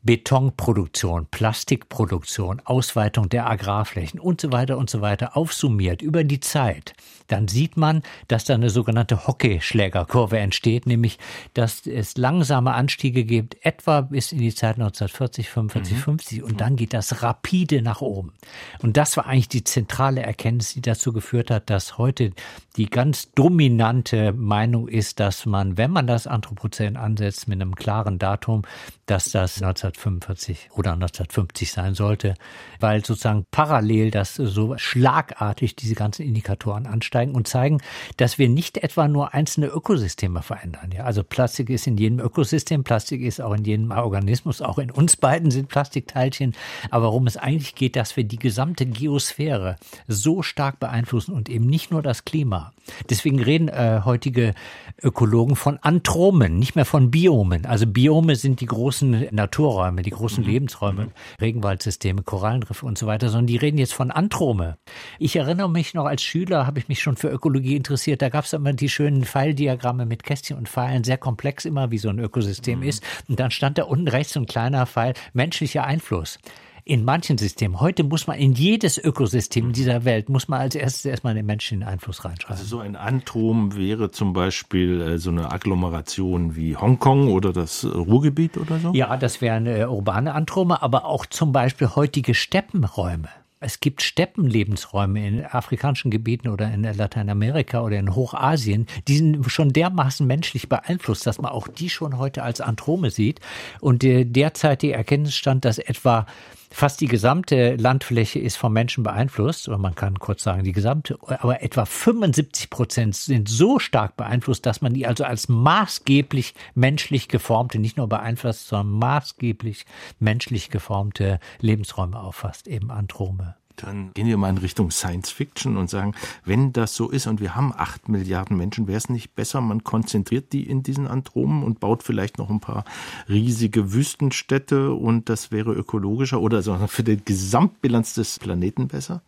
Betonproduktion, 0.02 1.26
Plastikproduktion, 1.30 2.62
Ausweitung 2.64 3.28
der 3.28 3.50
Agrarflächen 3.50 4.18
und 4.18 4.40
so 4.40 4.50
weiter 4.50 4.78
und 4.78 4.88
so 4.88 5.02
weiter 5.02 5.36
aufsummiert 5.36 6.00
über 6.00 6.24
die 6.24 6.40
Zeit, 6.40 6.94
dann 7.32 7.48
sieht 7.48 7.76
man, 7.76 8.02
dass 8.28 8.44
da 8.44 8.54
eine 8.54 8.70
sogenannte 8.70 9.26
Hockeyschlägerkurve 9.26 10.38
entsteht, 10.38 10.86
nämlich 10.86 11.18
dass 11.54 11.86
es 11.86 12.16
langsame 12.16 12.72
Anstiege 12.72 13.24
gibt, 13.24 13.64
etwa 13.64 14.02
bis 14.02 14.32
in 14.32 14.38
die 14.38 14.54
Zeit 14.54 14.76
1940, 14.76 15.50
45, 15.50 15.92
mhm. 15.92 16.00
50 16.00 16.42
und 16.42 16.60
dann 16.60 16.76
geht 16.76 16.94
das 16.94 17.22
rapide 17.22 17.82
nach 17.82 18.00
oben. 18.00 18.32
Und 18.80 18.96
das 18.96 19.16
war 19.16 19.26
eigentlich 19.26 19.48
die 19.48 19.64
zentrale 19.64 20.22
Erkenntnis, 20.22 20.74
die 20.74 20.82
dazu 20.82 21.12
geführt 21.12 21.50
hat, 21.50 21.68
dass 21.68 21.98
heute 21.98 22.30
die 22.76 22.86
ganz 22.86 23.32
dominante 23.32 24.32
Meinung 24.32 24.88
ist, 24.88 25.20
dass 25.20 25.46
man, 25.46 25.76
wenn 25.76 25.90
man 25.90 26.06
das 26.06 26.26
Anthropozän 26.26 26.96
ansetzt 26.96 27.48
mit 27.48 27.60
einem 27.60 27.74
klaren 27.74 28.18
Datum, 28.18 28.62
dass 29.06 29.32
das 29.32 29.60
19 29.60 29.80
1945 29.80 30.70
oder 30.72 30.92
1950 30.92 31.72
sein 31.72 31.94
sollte, 31.94 32.34
weil 32.78 33.04
sozusagen 33.04 33.46
parallel 33.50 34.10
das 34.10 34.34
so 34.34 34.76
schlagartig 34.76 35.76
diese 35.76 35.94
ganzen 35.94 36.22
Indikatoren 36.26 36.86
ansteigen 36.86 37.19
und 37.28 37.46
zeigen, 37.46 37.78
dass 38.16 38.38
wir 38.38 38.48
nicht 38.48 38.78
etwa 38.78 39.06
nur 39.08 39.34
einzelne 39.34 39.66
Ökosysteme 39.66 40.42
verändern. 40.42 40.90
Ja, 40.94 41.04
also 41.04 41.22
Plastik 41.22 41.70
ist 41.70 41.86
in 41.86 41.96
jedem 41.96 42.20
Ökosystem, 42.20 42.84
Plastik 42.84 43.22
ist 43.22 43.40
auch 43.40 43.52
in 43.52 43.64
jedem 43.64 43.90
Organismus, 43.90 44.62
auch 44.62 44.78
in 44.78 44.90
uns 44.90 45.16
beiden 45.16 45.50
sind 45.50 45.68
Plastikteilchen. 45.68 46.54
Aber 46.90 47.06
worum 47.06 47.26
es 47.26 47.36
eigentlich 47.36 47.74
geht, 47.74 47.96
dass 47.96 48.16
wir 48.16 48.24
die 48.24 48.38
gesamte 48.38 48.86
Geosphäre 48.86 49.76
so 50.08 50.42
stark 50.42 50.80
beeinflussen 50.80 51.32
und 51.34 51.48
eben 51.48 51.66
nicht 51.66 51.90
nur 51.90 52.02
das 52.02 52.24
Klima. 52.24 52.72
Deswegen 53.08 53.40
reden 53.42 53.68
äh, 53.68 54.02
heutige 54.04 54.54
Ökologen 55.02 55.56
von 55.56 55.78
Anthromen, 55.78 56.58
nicht 56.58 56.76
mehr 56.76 56.84
von 56.84 57.10
Biomen. 57.10 57.66
Also 57.66 57.86
Biome 57.86 58.36
sind 58.36 58.60
die 58.60 58.66
großen 58.66 59.28
Naturräume, 59.30 60.02
die 60.02 60.10
großen 60.10 60.44
mhm. 60.44 60.50
Lebensräume, 60.50 61.04
mhm. 61.06 61.10
Regenwaldsysteme, 61.40 62.22
Korallenriffe 62.22 62.86
und 62.86 62.98
so 62.98 63.06
weiter, 63.06 63.28
sondern 63.28 63.46
die 63.46 63.56
reden 63.56 63.78
jetzt 63.78 63.94
von 63.94 64.10
Anthrome. 64.10 64.78
Ich 65.18 65.36
erinnere 65.36 65.70
mich 65.70 65.94
noch 65.94 66.06
als 66.06 66.22
Schüler, 66.22 66.66
habe 66.66 66.78
ich 66.78 66.88
mich 66.88 67.00
schon 67.00 67.09
für 67.18 67.28
Ökologie 67.28 67.76
interessiert. 67.76 68.22
Da 68.22 68.28
gab 68.28 68.44
es 68.44 68.52
immer 68.52 68.72
die 68.72 68.88
schönen 68.88 69.24
Pfeildiagramme 69.24 70.06
mit 70.06 70.22
Kästchen 70.22 70.56
und 70.56 70.68
Pfeilen, 70.68 71.04
sehr 71.04 71.18
komplex 71.18 71.64
immer, 71.64 71.90
wie 71.90 71.98
so 71.98 72.08
ein 72.08 72.18
Ökosystem 72.18 72.80
mhm. 72.80 72.86
ist. 72.86 73.02
Und 73.28 73.40
dann 73.40 73.50
stand 73.50 73.78
da 73.78 73.84
unten 73.84 74.08
rechts 74.08 74.34
so 74.34 74.40
ein 74.40 74.46
kleiner 74.46 74.86
Pfeil, 74.86 75.14
menschlicher 75.32 75.84
Einfluss 75.84 76.38
in 76.84 77.04
manchen 77.04 77.38
Systemen. 77.38 77.80
Heute 77.80 78.04
muss 78.04 78.26
man 78.26 78.38
in 78.38 78.52
jedes 78.52 78.98
Ökosystem 78.98 79.72
dieser 79.72 80.04
Welt, 80.04 80.28
muss 80.28 80.48
man 80.48 80.60
als 80.60 80.74
erstes 80.74 81.04
erstmal 81.04 81.34
den 81.34 81.46
menschlichen 81.46 81.84
Einfluss 81.84 82.24
reinschreiben. 82.24 82.56
Also 82.56 82.64
so 82.64 82.80
ein 82.80 82.96
Antrom 82.96 83.76
wäre 83.76 84.10
zum 84.10 84.32
Beispiel 84.32 85.00
äh, 85.00 85.18
so 85.18 85.30
eine 85.30 85.52
Agglomeration 85.52 86.56
wie 86.56 86.76
Hongkong 86.76 87.28
oder 87.28 87.52
das 87.52 87.84
Ruhrgebiet 87.84 88.56
oder 88.56 88.78
so? 88.78 88.92
Ja, 88.92 89.16
das 89.16 89.40
wären 89.40 89.66
äh, 89.66 89.86
urbane 89.88 90.34
Antrome, 90.34 90.82
aber 90.82 91.04
auch 91.04 91.26
zum 91.26 91.52
Beispiel 91.52 91.94
heutige 91.94 92.34
Steppenräume. 92.34 93.28
Es 93.62 93.80
gibt 93.80 94.00
Steppenlebensräume 94.00 95.26
in 95.28 95.44
afrikanischen 95.44 96.10
Gebieten 96.10 96.48
oder 96.48 96.72
in 96.72 96.82
Lateinamerika 96.82 97.82
oder 97.82 97.98
in 97.98 98.14
Hochasien, 98.14 98.86
die 99.06 99.18
sind 99.18 99.50
schon 99.50 99.74
dermaßen 99.74 100.26
menschlich 100.26 100.70
beeinflusst, 100.70 101.26
dass 101.26 101.42
man 101.42 101.52
auch 101.52 101.68
die 101.68 101.90
schon 101.90 102.16
heute 102.16 102.42
als 102.42 102.62
Antrome 102.62 103.10
sieht. 103.10 103.40
Und 103.80 104.02
der 104.02 104.24
derzeitige 104.24 104.94
Erkenntnisstand, 104.94 105.66
dass 105.66 105.76
etwa 105.76 106.24
Fast 106.72 107.00
die 107.00 107.08
gesamte 107.08 107.74
Landfläche 107.74 108.38
ist 108.38 108.56
vom 108.56 108.72
Menschen 108.72 109.02
beeinflusst, 109.02 109.68
oder 109.68 109.76
man 109.76 109.96
kann 109.96 110.18
kurz 110.18 110.44
sagen, 110.44 110.62
die 110.62 110.72
gesamte, 110.72 111.18
aber 111.26 111.62
etwa 111.62 111.84
75 111.84 112.70
Prozent 112.70 113.16
sind 113.16 113.48
so 113.48 113.80
stark 113.80 114.16
beeinflusst, 114.16 114.64
dass 114.66 114.80
man 114.80 114.94
die 114.94 115.06
also 115.06 115.24
als 115.24 115.48
maßgeblich 115.48 116.54
menschlich 116.74 117.28
geformte, 117.28 117.80
nicht 117.80 117.96
nur 117.96 118.08
beeinflusst, 118.08 118.68
sondern 118.68 118.98
maßgeblich 118.98 119.84
menschlich 120.20 120.70
geformte 120.70 121.40
Lebensräume 121.60 122.18
auffasst, 122.18 122.68
eben 122.68 122.90
Androme 122.90 123.56
dann 123.82 124.12
gehen 124.14 124.26
wir 124.26 124.36
mal 124.36 124.50
in 124.50 124.58
Richtung 124.58 124.90
Science 124.90 125.30
Fiction 125.30 125.76
und 125.76 125.90
sagen, 125.90 126.14
wenn 126.44 126.72
das 126.72 126.94
so 126.94 127.10
ist 127.10 127.26
und 127.26 127.40
wir 127.40 127.54
haben 127.54 127.72
acht 127.76 128.08
Milliarden 128.08 128.56
Menschen, 128.56 128.86
wäre 128.86 128.98
es 128.98 129.08
nicht 129.08 129.34
besser, 129.34 129.60
man 129.60 129.84
konzentriert 129.84 130.52
die 130.52 130.68
in 130.68 130.82
diesen 130.82 131.06
Antromen 131.06 131.62
und 131.62 131.80
baut 131.80 132.02
vielleicht 132.02 132.38
noch 132.38 132.50
ein 132.50 132.60
paar 132.60 132.84
riesige 133.28 133.92
Wüstenstädte 133.92 134.92
und 134.92 135.28
das 135.28 135.52
wäre 135.52 135.72
ökologischer 135.72 136.40
oder 136.40 136.62
für 136.88 137.02
die 137.02 137.22
Gesamtbilanz 137.22 138.14
des 138.14 138.38
Planeten 138.38 138.88
besser? 138.88 139.22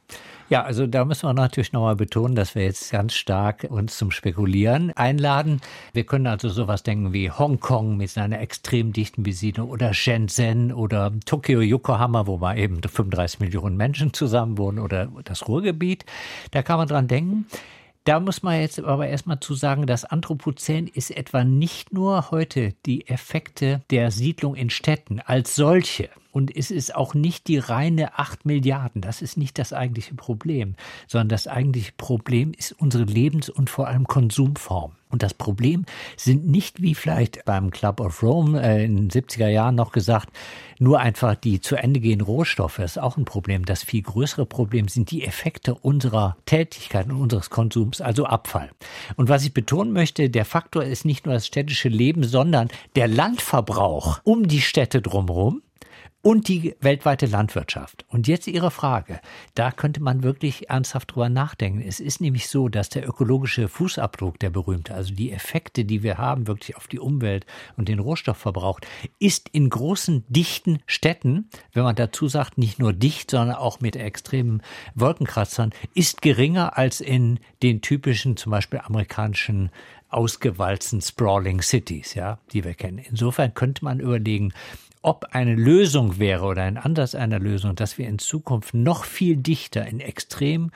Ja, 0.52 0.64
also 0.64 0.86
da 0.86 1.06
müssen 1.06 1.26
wir 1.26 1.32
natürlich 1.32 1.72
nochmal 1.72 1.96
betonen, 1.96 2.34
dass 2.34 2.54
wir 2.54 2.64
jetzt 2.64 2.92
ganz 2.92 3.14
stark 3.14 3.66
uns 3.70 3.96
zum 3.96 4.10
Spekulieren 4.10 4.92
einladen. 4.94 5.62
Wir 5.94 6.04
können 6.04 6.26
also 6.26 6.50
sowas 6.50 6.82
denken 6.82 7.14
wie 7.14 7.30
Hongkong 7.30 7.96
mit 7.96 8.10
seiner 8.10 8.38
extrem 8.38 8.92
dichten 8.92 9.22
Besiedlung 9.22 9.70
oder 9.70 9.94
Shenzhen 9.94 10.70
oder 10.70 11.10
Tokio, 11.24 11.62
Yokohama, 11.62 12.26
wo 12.26 12.36
mal 12.36 12.58
eben 12.58 12.82
35 12.82 13.40
Millionen 13.40 13.78
Menschen 13.78 14.12
zusammen 14.12 14.58
wohnen 14.58 14.78
oder 14.78 15.08
das 15.24 15.48
Ruhrgebiet. 15.48 16.04
Da 16.50 16.62
kann 16.62 16.76
man 16.76 16.86
dran 16.86 17.08
denken. 17.08 17.46
Da 18.04 18.20
muss 18.20 18.42
man 18.42 18.60
jetzt 18.60 18.78
aber 18.78 19.08
erstmal 19.08 19.40
zu 19.40 19.54
sagen, 19.54 19.86
das 19.86 20.04
Anthropozän 20.04 20.86
ist 20.86 21.16
etwa 21.16 21.44
nicht 21.44 21.94
nur 21.94 22.30
heute 22.30 22.74
die 22.84 23.08
Effekte 23.08 23.80
der 23.90 24.10
Siedlung 24.10 24.54
in 24.54 24.68
Städten 24.68 25.20
als 25.24 25.54
solche, 25.54 26.10
und 26.32 26.54
es 26.56 26.70
ist 26.70 26.94
auch 26.94 27.14
nicht 27.14 27.46
die 27.46 27.58
reine 27.58 28.18
8 28.18 28.46
Milliarden. 28.46 29.02
Das 29.02 29.22
ist 29.22 29.36
nicht 29.36 29.58
das 29.58 29.72
eigentliche 29.72 30.14
Problem, 30.14 30.74
sondern 31.06 31.28
das 31.28 31.46
eigentliche 31.46 31.92
Problem 31.96 32.52
ist 32.56 32.72
unsere 32.72 33.04
Lebens- 33.04 33.50
und 33.50 33.70
vor 33.70 33.86
allem 33.86 34.06
Konsumform. 34.06 34.92
Und 35.12 35.22
das 35.22 35.34
Problem 35.34 35.84
sind 36.16 36.46
nicht 36.48 36.80
wie 36.80 36.94
vielleicht 36.94 37.44
beim 37.44 37.70
Club 37.70 38.00
of 38.00 38.22
Rome 38.22 38.60
äh, 38.60 38.82
in 38.82 38.96
den 38.96 39.10
70er 39.10 39.46
Jahren 39.48 39.74
noch 39.74 39.92
gesagt, 39.92 40.30
nur 40.78 41.00
einfach 41.00 41.34
die 41.34 41.60
zu 41.60 41.76
Ende 41.76 42.00
gehenden 42.00 42.24
Rohstoffe 42.24 42.78
ist 42.78 42.98
auch 42.98 43.18
ein 43.18 43.26
Problem. 43.26 43.66
Das 43.66 43.84
viel 43.84 44.02
größere 44.02 44.46
Problem 44.46 44.88
sind 44.88 45.10
die 45.10 45.24
Effekte 45.24 45.74
unserer 45.74 46.38
Tätigkeit 46.46 47.10
und 47.10 47.20
unseres 47.20 47.50
Konsums, 47.50 48.00
also 48.00 48.24
Abfall. 48.24 48.70
Und 49.16 49.28
was 49.28 49.44
ich 49.44 49.52
betonen 49.52 49.92
möchte, 49.92 50.30
der 50.30 50.46
Faktor 50.46 50.82
ist 50.82 51.04
nicht 51.04 51.26
nur 51.26 51.34
das 51.34 51.46
städtische 51.46 51.90
Leben, 51.90 52.24
sondern 52.24 52.68
der 52.96 53.06
Landverbrauch 53.06 54.20
um 54.24 54.48
die 54.48 54.62
Städte 54.62 55.02
drumherum 55.02 55.60
und 56.22 56.46
die 56.46 56.76
weltweite 56.80 57.26
Landwirtschaft. 57.26 58.04
Und 58.08 58.28
jetzt 58.28 58.46
Ihre 58.46 58.70
Frage. 58.70 59.20
Da 59.54 59.72
könnte 59.72 60.00
man 60.00 60.22
wirklich 60.22 60.70
ernsthaft 60.70 61.12
drüber 61.12 61.28
nachdenken. 61.28 61.82
Es 61.86 61.98
ist 62.00 62.20
nämlich 62.20 62.48
so, 62.48 62.68
dass 62.68 62.88
der 62.88 63.06
ökologische 63.06 63.68
Fußabdruck, 63.68 64.38
der 64.38 64.50
berühmte, 64.50 64.94
also 64.94 65.12
die 65.12 65.32
Effekte, 65.32 65.84
die 65.84 66.02
wir 66.02 66.18
haben, 66.18 66.46
wirklich 66.46 66.76
auf 66.76 66.86
die 66.86 67.00
Umwelt 67.00 67.44
und 67.76 67.88
den 67.88 67.98
Rohstoffverbrauch, 67.98 68.80
ist 69.18 69.48
in 69.50 69.68
großen, 69.68 70.24
dichten 70.28 70.78
Städten, 70.86 71.48
wenn 71.72 71.82
man 71.82 71.96
dazu 71.96 72.28
sagt, 72.28 72.56
nicht 72.56 72.78
nur 72.78 72.92
dicht, 72.92 73.32
sondern 73.32 73.56
auch 73.56 73.80
mit 73.80 73.96
extremen 73.96 74.62
Wolkenkratzern, 74.94 75.70
ist 75.94 76.22
geringer 76.22 76.78
als 76.78 77.00
in 77.00 77.40
den 77.62 77.80
typischen, 77.80 78.36
zum 78.36 78.52
Beispiel 78.52 78.80
amerikanischen 78.84 79.70
ausgewalzten 80.08 81.00
Sprawling 81.00 81.62
Cities, 81.62 82.14
ja, 82.14 82.38
die 82.52 82.64
wir 82.64 82.74
kennen. 82.74 82.98
Insofern 82.98 83.54
könnte 83.54 83.84
man 83.84 83.98
überlegen, 83.98 84.52
ob 85.02 85.26
eine 85.32 85.54
Lösung 85.54 86.18
wäre 86.18 86.44
oder 86.44 86.62
ein 86.62 86.78
Ansatz 86.78 87.14
einer 87.14 87.38
Lösung, 87.38 87.74
dass 87.74 87.98
wir 87.98 88.08
in 88.08 88.18
Zukunft 88.18 88.74
noch 88.74 89.04
viel 89.04 89.36
dichter 89.36 89.86
in 89.86 90.00
extrem 90.00 90.70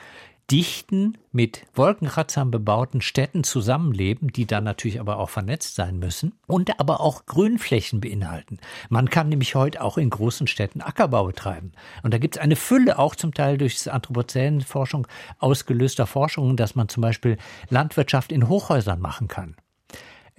dichten, 0.49 1.17
mit 1.31 1.65
Wolkenkratzern 1.75 2.51
bebauten 2.51 3.01
Städten 3.01 3.43
zusammenleben, 3.43 4.31
die 4.31 4.45
dann 4.45 4.63
natürlich 4.63 4.99
aber 4.99 5.19
auch 5.19 5.29
vernetzt 5.29 5.75
sein 5.75 5.99
müssen 5.99 6.33
und 6.47 6.79
aber 6.79 7.01
auch 7.01 7.25
Grünflächen 7.25 7.99
beinhalten. 7.99 8.59
Man 8.89 9.09
kann 9.09 9.29
nämlich 9.29 9.55
heute 9.55 9.83
auch 9.83 9.97
in 9.97 10.09
großen 10.09 10.47
Städten 10.47 10.81
Ackerbau 10.81 11.25
betreiben. 11.25 11.73
Und 12.01 12.13
da 12.13 12.17
gibt 12.17 12.37
es 12.37 12.41
eine 12.41 12.55
Fülle, 12.55 12.97
auch 12.97 13.15
zum 13.15 13.33
Teil 13.33 13.57
durch 13.57 13.91
Anthropozänenforschung 13.91 15.07
ausgelöster 15.39 16.07
Forschungen, 16.07 16.55
dass 16.55 16.75
man 16.75 16.87
zum 16.87 17.01
Beispiel 17.01 17.37
Landwirtschaft 17.69 18.31
in 18.31 18.47
Hochhäusern 18.47 19.01
machen 19.01 19.27
kann. 19.27 19.55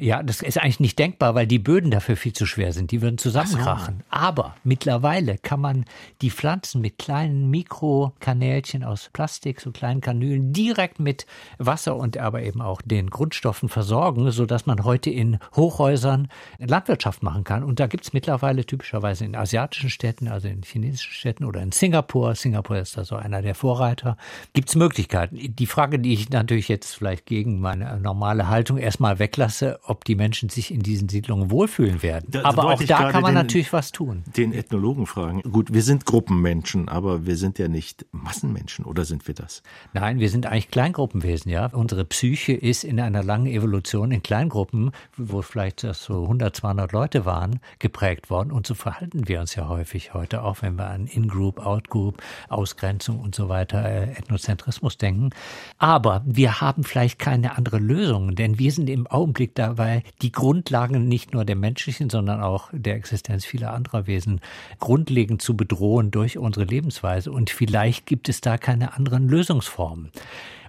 Ja, 0.01 0.23
das 0.23 0.43
ist 0.43 0.59
eigentlich 0.59 0.79
nicht 0.79 0.99
denkbar, 1.01 1.35
weil 1.35 1.49
die 1.49 1.59
Böden 1.59 1.91
dafür 1.91 2.17
viel 2.17 2.33
zu 2.33 2.47
schwer 2.47 2.73
sind. 2.73 2.93
Die 2.93 3.03
würden 3.03 3.19
zusammenkrachen. 3.19 3.97
So. 3.99 4.05
Aber 4.11 4.55
mittlerweile 4.63 5.39
kann 5.39 5.61
man 5.61 5.87
die 6.23 6.31
Pflanzen 6.31 6.81
mit 6.81 6.99
kleinen 6.99 7.51
Mikrokanälchen 7.51 8.85
aus 8.85 9.11
Plastik, 9.13 9.61
so 9.61 9.73
kleinen 9.73 10.01
Kanülen, 10.01 10.53
direkt 10.53 11.01
mit 11.01 11.27
Wasser 11.59 11.97
und 11.97 12.17
aber 12.17 12.43
eben 12.43 12.63
auch 12.63 12.81
den 12.81 13.11
Grundstoffen 13.11 13.69
versorgen, 13.69 14.31
so 14.31 14.47
dass 14.47 14.67
man 14.67 14.85
heute 14.85 15.11
in 15.11 15.41
Hochhäusern 15.57 16.29
Landwirtschaft 16.61 17.25
machen 17.25 17.43
kann. 17.43 17.65
Und 17.65 17.81
da 17.81 17.89
gibt's 17.89 18.13
mittlerweile 18.13 18.65
typischerweise 18.65 19.25
in 19.25 19.35
asiatischen 19.35 19.91
Städten, 19.91 20.29
also 20.29 20.47
in 20.47 20.63
chinesischen 20.63 21.13
Städten 21.13 21.45
oder 21.45 21.61
in 21.61 21.73
Singapur, 21.73 22.37
Singapur 22.37 22.79
ist 22.79 22.97
da 22.97 23.05
so 23.05 23.17
einer 23.17 23.43
der 23.43 23.57
Vorreiter, 23.57 24.17
gibt's 24.53 24.77
Möglichkeiten. 24.77 25.57
Die 25.57 25.67
Frage, 25.67 25.99
die 25.99 26.13
ich 26.13 26.31
natürlich 26.31 26.69
jetzt 26.69 26.95
vielleicht 26.95 27.27
gegen 27.27 27.59
meine 27.61 27.99
normale 27.99 28.47
Haltung 28.47 28.79
erstmal 28.79 29.19
weglasse, 29.19 29.81
ob 29.89 30.05
die 30.05 30.15
Menschen 30.15 30.49
sich 30.49 30.73
in 30.73 30.81
diesen 30.81 31.09
Siedlungen 31.09 31.51
wohlfühlen 31.51 32.03
werden. 32.03 32.27
Da, 32.29 32.45
aber 32.45 32.65
auch 32.65 32.83
da 32.83 33.11
kann 33.11 33.23
man 33.23 33.33
den, 33.33 33.43
natürlich 33.43 33.73
was 33.73 33.93
tun. 33.93 34.25
Den 34.37 34.53
Ethnologen 34.53 35.07
fragen. 35.07 35.43
Gut, 35.43 35.73
wir 35.73 35.83
sind 35.83 36.05
Gruppenmenschen, 36.05 36.89
aber 36.89 37.27
wir 37.27 37.37
sind 37.37 37.59
ja 37.59 37.69
nicht 37.69 38.07
Massenmenschen, 38.13 38.85
oder 38.85 39.05
sind 39.05 39.27
wir 39.27 39.35
das? 39.35 39.63
Nein, 39.95 40.19
wir 40.19 40.29
sind 40.29 40.47
eigentlich 40.47 40.71
Kleingruppenwesen, 40.71 41.51
ja. 41.51 41.67
Unsere 41.67 42.05
Psyche 42.05 42.53
ist 42.53 42.85
in 42.85 43.01
einer 43.01 43.23
langen 43.23 43.47
Evolution 43.47 44.11
in 44.11 44.23
Kleingruppen, 44.23 44.91
wo 45.17 45.43
vielleicht 45.43 45.81
so 45.81 46.23
100, 46.23 46.55
200 46.55 46.93
Leute 46.93 47.25
waren, 47.25 47.61
geprägt 47.79 48.31
worden. 48.31 48.53
Und 48.53 48.67
so 48.67 48.75
verhalten 48.75 49.29
wir 49.29 49.41
uns 49.41 49.55
ja 49.55 49.69
häufig 49.69 50.15
heute, 50.15 50.43
auch 50.43 50.63
wenn 50.63 50.77
wir 50.77 50.89
an 50.89 51.07
In-Group, 51.07 51.65
Out-Group, 51.65 52.23
Ausgrenzung 52.49 53.21
und 53.21 53.35
so 53.35 53.49
weiter, 53.49 53.85
äh, 53.85 54.13
Ethnozentrismus 54.13 54.99
denken. 54.99 55.31
Aber 55.79 56.23
wir 56.27 56.61
haben 56.61 56.85
vielleicht 56.85 57.19
keine 57.19 57.57
andere 57.57 57.79
Lösung, 57.79 58.35
denn 58.35 58.59
wir 58.59 58.73
sind 58.73 58.91
im 58.91 59.07
Augenblick 59.07 59.55
da 59.55 59.78
weil 59.79 60.03
die 60.23 60.33
Grundlagen 60.33 61.09
nicht 61.09 61.33
nur 61.33 61.45
der 61.45 61.57
menschlichen, 61.57 62.11
sondern 62.11 62.43
auch 62.43 62.69
der 62.73 62.97
Existenz 62.97 63.45
vieler 63.45 63.73
anderer 63.73 64.07
Wesen 64.07 64.41
grundlegend 64.79 65.41
zu 65.41 65.57
bedrohen 65.57 66.11
durch 66.11 66.39
unsere 66.39 66.65
Lebensweise. 66.65 67.31
Und 67.31 67.51
vielleicht 67.51 68.07
gibt 68.07 68.29
es 68.29 68.41
da 68.41 68.59
keine 68.59 68.95
anderen 68.95 69.29
Lösungsformen. 69.29 70.11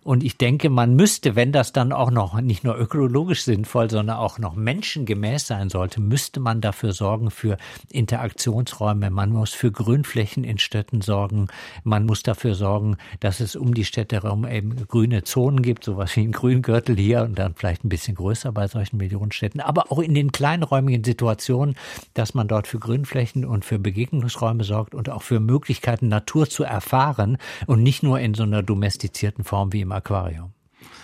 Und 0.09 0.23
ich 0.23 0.37
denke, 0.37 0.71
man 0.71 0.95
müsste, 0.95 1.35
wenn 1.35 1.51
das 1.51 1.71
dann 1.71 1.91
auch 1.91 2.09
noch 2.09 2.41
nicht 2.41 2.63
nur 2.63 2.75
ökologisch 2.75 3.43
sinnvoll, 3.43 3.91
sondern 3.91 4.17
auch 4.17 4.39
noch 4.39 4.55
menschengemäß 4.55 5.45
sein 5.45 5.69
sollte, 5.69 6.01
müsste 6.01 6.39
man 6.39 6.61
dafür 6.61 6.93
sorgen 6.93 7.29
für 7.29 7.57
Interaktionsräume. 7.91 9.11
Man 9.11 9.29
muss 9.29 9.53
für 9.53 9.71
Grünflächen 9.71 10.43
in 10.43 10.57
Städten 10.57 11.01
sorgen. 11.01 11.49
Man 11.83 12.07
muss 12.07 12.23
dafür 12.23 12.55
sorgen, 12.55 12.97
dass 13.19 13.39
es 13.39 13.55
um 13.55 13.75
die 13.75 13.85
Städte 13.85 14.23
herum 14.23 14.47
eben 14.47 14.87
grüne 14.87 15.25
Zonen 15.25 15.61
gibt, 15.61 15.83
sowas 15.83 16.15
wie 16.15 16.21
ein 16.21 16.31
Grüngürtel 16.31 16.97
hier 16.97 17.21
und 17.21 17.37
dann 17.37 17.53
vielleicht 17.53 17.85
ein 17.85 17.89
bisschen 17.89 18.15
größer 18.15 18.51
bei 18.51 18.67
solchen 18.67 18.97
Millionenstädten. 18.97 19.61
Aber 19.61 19.91
auch 19.91 19.99
in 19.99 20.15
den 20.15 20.31
kleinräumigen 20.31 21.03
Situationen, 21.03 21.75
dass 22.15 22.33
man 22.33 22.47
dort 22.47 22.65
für 22.65 22.79
Grünflächen 22.79 23.45
und 23.45 23.63
für 23.63 23.77
Begegnungsräume 23.77 24.63
sorgt 24.63 24.95
und 24.95 25.07
auch 25.11 25.21
für 25.21 25.39
Möglichkeiten, 25.39 26.07
Natur 26.07 26.49
zu 26.49 26.63
erfahren 26.63 27.37
und 27.67 27.83
nicht 27.83 28.01
nur 28.01 28.19
in 28.19 28.33
so 28.33 28.41
einer 28.41 28.63
domestizierten 28.63 29.43
Form 29.43 29.71
wie 29.71 29.81
im 29.81 29.98
Aquarium. 29.99 30.53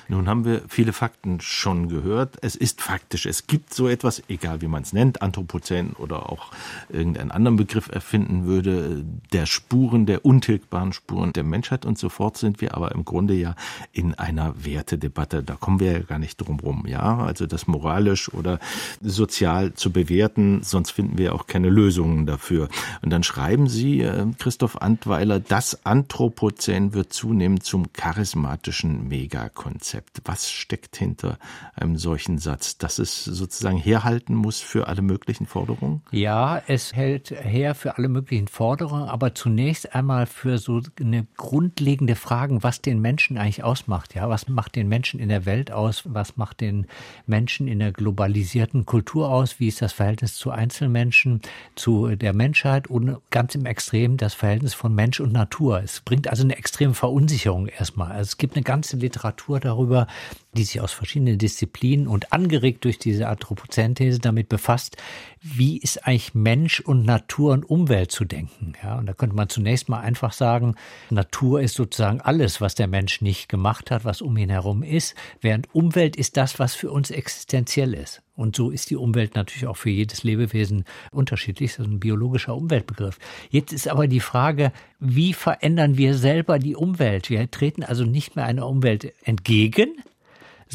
Nun 0.07 0.27
haben 0.27 0.45
wir 0.45 0.61
viele 0.67 0.93
Fakten 0.93 1.41
schon 1.41 1.89
gehört. 1.89 2.37
Es 2.41 2.55
ist 2.55 2.81
faktisch, 2.81 3.25
es 3.25 3.47
gibt 3.47 3.73
so 3.73 3.87
etwas, 3.87 4.21
egal 4.29 4.61
wie 4.61 4.67
man 4.67 4.83
es 4.83 4.93
nennt, 4.93 5.21
Anthropozän 5.21 5.93
oder 5.93 6.29
auch 6.29 6.51
irgendeinen 6.89 7.31
anderen 7.31 7.57
Begriff 7.57 7.89
erfinden 7.89 8.45
würde, 8.45 9.03
der 9.33 9.45
Spuren, 9.45 10.05
der 10.05 10.25
untilgbaren 10.25 10.93
Spuren 10.93 11.33
der 11.33 11.43
Menschheit 11.43 11.85
und 11.85 11.97
sofort 11.97 12.37
sind 12.37 12.61
wir 12.61 12.75
aber 12.75 12.91
im 12.91 13.03
Grunde 13.03 13.33
ja 13.33 13.55
in 13.93 14.13
einer 14.13 14.53
Wertedebatte. 14.63 15.41
Da 15.43 15.55
kommen 15.55 15.79
wir 15.79 15.91
ja 15.91 15.99
gar 15.99 16.19
nicht 16.19 16.37
drum 16.37 16.59
rum, 16.59 16.85
ja. 16.87 17.17
Also 17.17 17.47
das 17.47 17.67
moralisch 17.67 18.31
oder 18.33 18.59
sozial 19.01 19.73
zu 19.73 19.91
bewerten, 19.91 20.61
sonst 20.63 20.91
finden 20.91 21.17
wir 21.17 21.33
auch 21.33 21.47
keine 21.47 21.69
Lösungen 21.69 22.25
dafür. 22.25 22.69
Und 23.01 23.09
dann 23.09 23.23
schreiben 23.23 23.67
Sie, 23.67 24.01
äh, 24.01 24.27
Christoph 24.37 24.81
Antweiler, 24.81 25.39
das 25.39 25.85
Anthropozän 25.85 26.93
wird 26.93 27.11
zunehmend 27.11 27.63
zum 27.63 27.91
charismatischen 27.93 29.07
Megakonzept. 29.07 29.94
Konzept? 29.95 30.21
Was 30.25 30.51
steckt 30.51 30.97
hinter 30.97 31.37
einem 31.73 31.97
solchen 31.97 32.37
Satz? 32.37 32.77
Dass 32.77 32.99
es 32.99 33.23
sozusagen 33.23 33.77
herhalten 33.77 34.35
muss 34.35 34.59
für 34.59 34.87
alle 34.87 35.01
möglichen 35.01 35.45
Forderungen? 35.45 36.01
Ja, 36.11 36.61
es 36.67 36.93
hält 36.93 37.31
her 37.31 37.75
für 37.75 37.97
alle 37.97 38.09
möglichen 38.09 38.47
Forderungen, 38.47 39.07
aber 39.07 39.35
zunächst 39.35 39.95
einmal 39.95 40.25
für 40.25 40.57
so 40.57 40.81
eine 40.99 41.27
grundlegende 41.37 42.15
Frage, 42.15 42.61
was 42.61 42.81
den 42.81 42.99
Menschen 42.99 43.37
eigentlich 43.37 43.63
ausmacht. 43.63 44.15
Ja, 44.15 44.29
was 44.29 44.49
macht 44.49 44.75
den 44.75 44.89
Menschen 44.89 45.19
in 45.19 45.29
der 45.29 45.45
Welt 45.45 45.71
aus? 45.71 46.03
Was 46.05 46.35
macht 46.35 46.59
den 46.59 46.87
Menschen 47.25 47.67
in 47.67 47.79
der 47.79 47.91
globalisierten 47.93 48.85
Kultur 48.85 49.29
aus? 49.29 49.59
Wie 49.59 49.67
ist 49.67 49.81
das 49.81 49.93
Verhältnis 49.93 50.35
zu 50.35 50.51
Einzelmenschen, 50.51 51.41
zu 51.75 52.15
der 52.15 52.33
Menschheit 52.33 52.87
und 52.87 53.17
ganz 53.29 53.55
im 53.55 53.65
Extrem 53.65 54.17
das 54.17 54.33
Verhältnis 54.33 54.73
von 54.73 54.93
Mensch 54.93 55.19
und 55.21 55.31
Natur? 55.31 55.81
Es 55.81 56.01
bringt 56.01 56.27
also 56.27 56.43
eine 56.43 56.57
extreme 56.57 56.93
Verunsicherung 56.93 57.67
erstmal. 57.67 58.11
Also 58.11 58.23
es 58.23 58.37
gibt 58.37 58.55
eine 58.55 58.63
ganze 58.63 58.97
Literatur 58.97 59.59
darüber, 59.59 59.84
darüber, 59.85 60.07
die 60.55 60.63
sich 60.63 60.81
aus 60.81 60.91
verschiedenen 60.91 61.37
Disziplinen 61.37 62.07
und 62.07 62.33
angeregt 62.33 62.85
durch 62.85 62.97
diese 62.97 63.27
Anthropozänthese 63.27 64.19
damit 64.19 64.49
befasst, 64.49 64.97
wie 65.41 65.77
ist 65.77 66.07
eigentlich 66.07 66.33
Mensch 66.33 66.79
und 66.79 67.05
Natur 67.05 67.53
und 67.53 67.69
Umwelt 67.69 68.11
zu 68.11 68.25
denken. 68.25 68.73
Ja, 68.81 68.97
und 68.97 69.05
da 69.05 69.13
könnte 69.13 69.35
man 69.35 69.49
zunächst 69.49 69.89
mal 69.89 69.99
einfach 69.99 70.33
sagen, 70.33 70.75
Natur 71.09 71.61
ist 71.61 71.75
sozusagen 71.75 72.21
alles, 72.21 72.61
was 72.61 72.73
der 72.75 72.87
Mensch 72.87 73.21
nicht 73.21 73.49
gemacht 73.49 73.91
hat, 73.91 74.05
was 74.05 74.21
um 74.21 74.35
ihn 74.37 74.49
herum 74.49 74.81
ist, 74.81 75.15
während 75.41 75.73
Umwelt 75.75 76.15
ist 76.15 76.37
das, 76.37 76.57
was 76.57 76.73
für 76.73 76.91
uns 76.91 77.11
existenziell 77.11 77.93
ist. 77.93 78.21
Und 78.35 78.55
so 78.55 78.69
ist 78.69 78.89
die 78.89 78.97
Umwelt 78.97 79.35
natürlich 79.35 79.67
auch 79.67 79.77
für 79.77 79.89
jedes 79.89 80.23
Lebewesen 80.23 80.83
unterschiedlich. 81.11 81.75
Das 81.75 81.85
ist 81.85 81.91
ein 81.91 81.99
biologischer 81.99 82.55
Umweltbegriff. 82.55 83.17
Jetzt 83.49 83.71
ist 83.71 83.87
aber 83.87 84.07
die 84.07 84.19
Frage, 84.19 84.71
wie 84.99 85.33
verändern 85.33 85.97
wir 85.97 86.15
selber 86.15 86.59
die 86.59 86.75
Umwelt? 86.75 87.29
Wir 87.29 87.49
treten 87.49 87.83
also 87.83 88.03
nicht 88.03 88.35
mehr 88.35 88.45
einer 88.45 88.67
Umwelt 88.67 89.13
entgegen, 89.23 90.01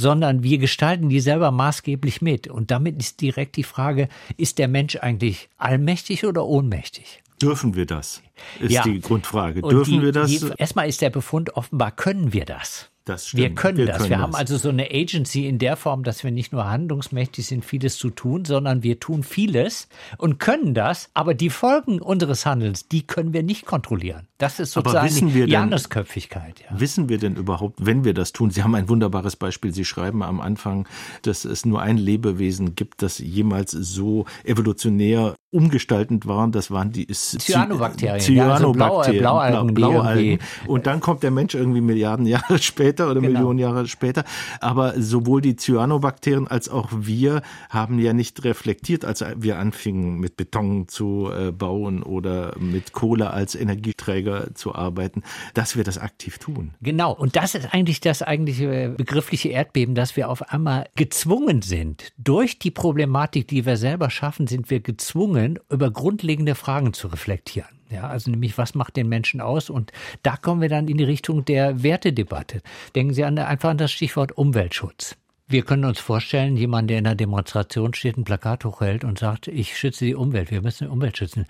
sondern 0.00 0.42
wir 0.42 0.58
gestalten 0.58 1.08
die 1.08 1.20
selber 1.20 1.50
maßgeblich 1.50 2.22
mit. 2.22 2.48
Und 2.48 2.70
damit 2.70 2.98
ist 2.98 3.20
direkt 3.20 3.56
die 3.56 3.64
Frage, 3.64 4.08
ist 4.36 4.58
der 4.58 4.68
Mensch 4.68 4.96
eigentlich 4.96 5.48
allmächtig 5.58 6.24
oder 6.24 6.46
ohnmächtig? 6.46 7.22
Dürfen 7.40 7.74
wir 7.74 7.86
das? 7.86 8.22
Ist 8.58 8.72
ja. 8.72 8.82
die 8.82 9.00
Grundfrage. 9.00 9.62
Dürfen 9.62 10.00
die, 10.00 10.02
wir 10.02 10.12
das? 10.12 10.30
Die, 10.30 10.40
erstmal 10.56 10.88
ist 10.88 11.00
der 11.00 11.10
Befund 11.10 11.56
offenbar, 11.56 11.90
können 11.90 12.32
wir 12.32 12.44
das? 12.44 12.89
Wir 13.06 13.54
können 13.54 13.78
wir 13.78 13.86
das. 13.86 13.98
Können 13.98 14.10
wir 14.10 14.16
das. 14.16 14.22
haben 14.22 14.34
also 14.34 14.56
so 14.56 14.68
eine 14.68 14.90
Agency 14.90 15.46
in 15.46 15.58
der 15.58 15.76
Form, 15.76 16.04
dass 16.04 16.22
wir 16.22 16.30
nicht 16.30 16.52
nur 16.52 16.68
handlungsmächtig 16.68 17.46
sind, 17.46 17.64
vieles 17.64 17.96
zu 17.96 18.10
tun, 18.10 18.44
sondern 18.44 18.82
wir 18.82 19.00
tun 19.00 19.22
vieles 19.22 19.88
und 20.18 20.38
können 20.38 20.74
das. 20.74 21.10
Aber 21.14 21.34
die 21.34 21.50
Folgen 21.50 22.00
unseres 22.00 22.46
Handelns, 22.46 22.88
die 22.88 23.02
können 23.02 23.32
wir 23.32 23.42
nicht 23.42 23.66
kontrollieren. 23.66 24.28
Das 24.38 24.58
ist 24.58 24.72
sozusagen 24.72 25.32
die 25.32 25.40
Janusköpfigkeit. 25.40 26.60
Ja. 26.60 26.80
Wissen 26.80 27.08
wir 27.08 27.18
denn 27.18 27.36
überhaupt, 27.36 27.84
wenn 27.84 28.04
wir 28.04 28.14
das 28.14 28.32
tun? 28.32 28.50
Sie 28.50 28.62
haben 28.62 28.74
ein 28.74 28.88
wunderbares 28.88 29.36
Beispiel. 29.36 29.72
Sie 29.74 29.84
schreiben 29.84 30.22
am 30.22 30.40
Anfang, 30.40 30.88
dass 31.22 31.44
es 31.44 31.66
nur 31.66 31.82
ein 31.82 31.98
Lebewesen 31.98 32.74
gibt, 32.74 33.02
das 33.02 33.18
jemals 33.18 33.72
so 33.72 34.24
evolutionär 34.44 35.34
umgestaltend 35.50 36.26
waren. 36.26 36.52
Das 36.52 36.70
waren 36.70 36.92
die 36.92 37.06
Cyanobakterien. 37.06 38.20
Cyanobakterien. 38.20 39.24
Ja, 39.24 39.32
also 39.34 39.42
Blaualgen. 39.52 39.74
Blaualgen. 39.74 40.38
Und 40.66 40.86
dann 40.86 41.00
kommt 41.00 41.22
der 41.22 41.32
Mensch 41.32 41.54
irgendwie 41.54 41.80
Milliarden 41.80 42.26
Jahre 42.26 42.58
später 42.62 42.89
oder 42.98 43.20
genau. 43.20 43.33
Millionen 43.33 43.59
Jahre 43.59 43.87
später. 43.87 44.24
Aber 44.61 45.00
sowohl 45.00 45.40
die 45.40 45.57
Cyanobakterien 45.57 46.48
als 46.48 46.68
auch 46.68 46.88
wir 46.92 47.42
haben 47.68 47.98
ja 47.98 48.12
nicht 48.12 48.44
reflektiert, 48.44 49.05
als 49.05 49.24
wir 49.37 49.59
anfingen 49.59 50.18
mit 50.18 50.37
Beton 50.37 50.88
zu 50.88 51.31
äh, 51.31 51.53
bauen 51.53 52.03
oder 52.03 52.55
mit 52.59 52.92
Kohle 52.92 53.31
als 53.31 53.55
Energieträger 53.55 54.55
zu 54.55 54.74
arbeiten, 54.74 55.22
dass 55.55 55.76
wir 55.76 55.85
das 55.85 55.98
aktiv 55.98 56.38
tun. 56.38 56.72
Genau. 56.81 57.12
Und 57.12 57.37
das 57.37 57.55
ist 57.55 57.72
eigentlich 57.72 58.00
das 58.00 58.22
eigentliche 58.22 58.94
begriffliche 58.96 59.48
Erdbeben, 59.50 59.94
dass 59.94 60.16
wir 60.16 60.29
auf 60.29 60.53
einmal 60.53 60.88
gezwungen 60.96 61.62
sind. 61.62 62.12
Durch 62.18 62.59
die 62.59 62.70
Problematik, 62.70 63.48
die 63.48 63.66
wir 63.66 63.76
selber 63.76 64.11
schaffen, 64.11 64.46
sind 64.46 64.70
wir 64.70 64.81
gezwungen, 64.81 65.59
über 65.70 65.90
grundlegende 65.90 66.55
Fragen 66.55 66.92
zu 66.92 67.09
reflektieren. 67.09 67.79
Ja, 67.90 68.09
also 68.09 68.31
nämlich, 68.31 68.57
was 68.57 68.74
macht 68.74 68.96
den 68.96 69.09
Menschen 69.09 69.40
aus? 69.40 69.68
Und 69.68 69.92
da 70.22 70.37
kommen 70.37 70.61
wir 70.61 70.68
dann 70.68 70.88
in 70.88 70.96
die 70.96 71.05
Richtung 71.05 71.44
der 71.44 71.83
Wertedebatte. 71.83 72.62
Denken 72.94 73.14
Sie 73.14 73.24
an, 73.24 73.38
einfach 73.38 73.70
an 73.70 73.79
das 73.79 73.90
Stichwort 73.90 74.33
Umweltschutz. 74.33 75.16
Wir 75.48 75.62
können 75.62 75.85
uns 75.85 75.98
vorstellen, 75.98 76.57
jemand, 76.57 76.88
der 76.90 76.98
in 76.98 77.07
einer 77.09 77.16
Demonstration 77.16 77.92
steht, 77.92 78.16
ein 78.16 78.22
Plakat 78.22 78.64
hochhält 78.64 79.03
und 79.03 79.18
sagt, 79.18 79.48
ich 79.48 79.76
schütze 79.76 80.05
die 80.05 80.14
Umwelt, 80.14 80.53
wir 80.53 80.62
müssen 80.62 80.85
die 80.85 80.90
Umwelt 80.90 81.18
schützen. 81.18 81.46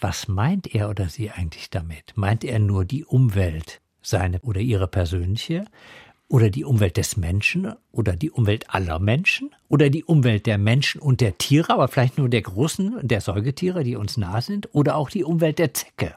Was 0.00 0.26
meint 0.28 0.74
er 0.74 0.88
oder 0.88 1.10
sie 1.10 1.30
eigentlich 1.30 1.68
damit? 1.68 2.14
Meint 2.16 2.44
er 2.44 2.58
nur 2.58 2.86
die 2.86 3.04
Umwelt, 3.04 3.82
seine 4.00 4.40
oder 4.40 4.60
ihre 4.60 4.88
persönliche? 4.88 5.66
Oder 6.28 6.50
die 6.50 6.64
Umwelt 6.64 6.96
des 6.96 7.16
Menschen 7.16 7.72
oder 7.92 8.16
die 8.16 8.30
Umwelt 8.30 8.70
aller 8.70 8.98
Menschen 8.98 9.54
oder 9.68 9.90
die 9.90 10.04
Umwelt 10.04 10.46
der 10.46 10.58
Menschen 10.58 11.00
und 11.00 11.20
der 11.20 11.38
Tiere, 11.38 11.72
aber 11.72 11.88
vielleicht 11.88 12.18
nur 12.18 12.28
der 12.28 12.42
großen, 12.42 12.96
der 13.02 13.20
Säugetiere, 13.20 13.84
die 13.84 13.96
uns 13.96 14.16
nah 14.16 14.40
sind 14.40 14.68
oder 14.74 14.96
auch 14.96 15.10
die 15.10 15.24
Umwelt 15.24 15.58
der 15.58 15.74
Zecke. 15.74 16.16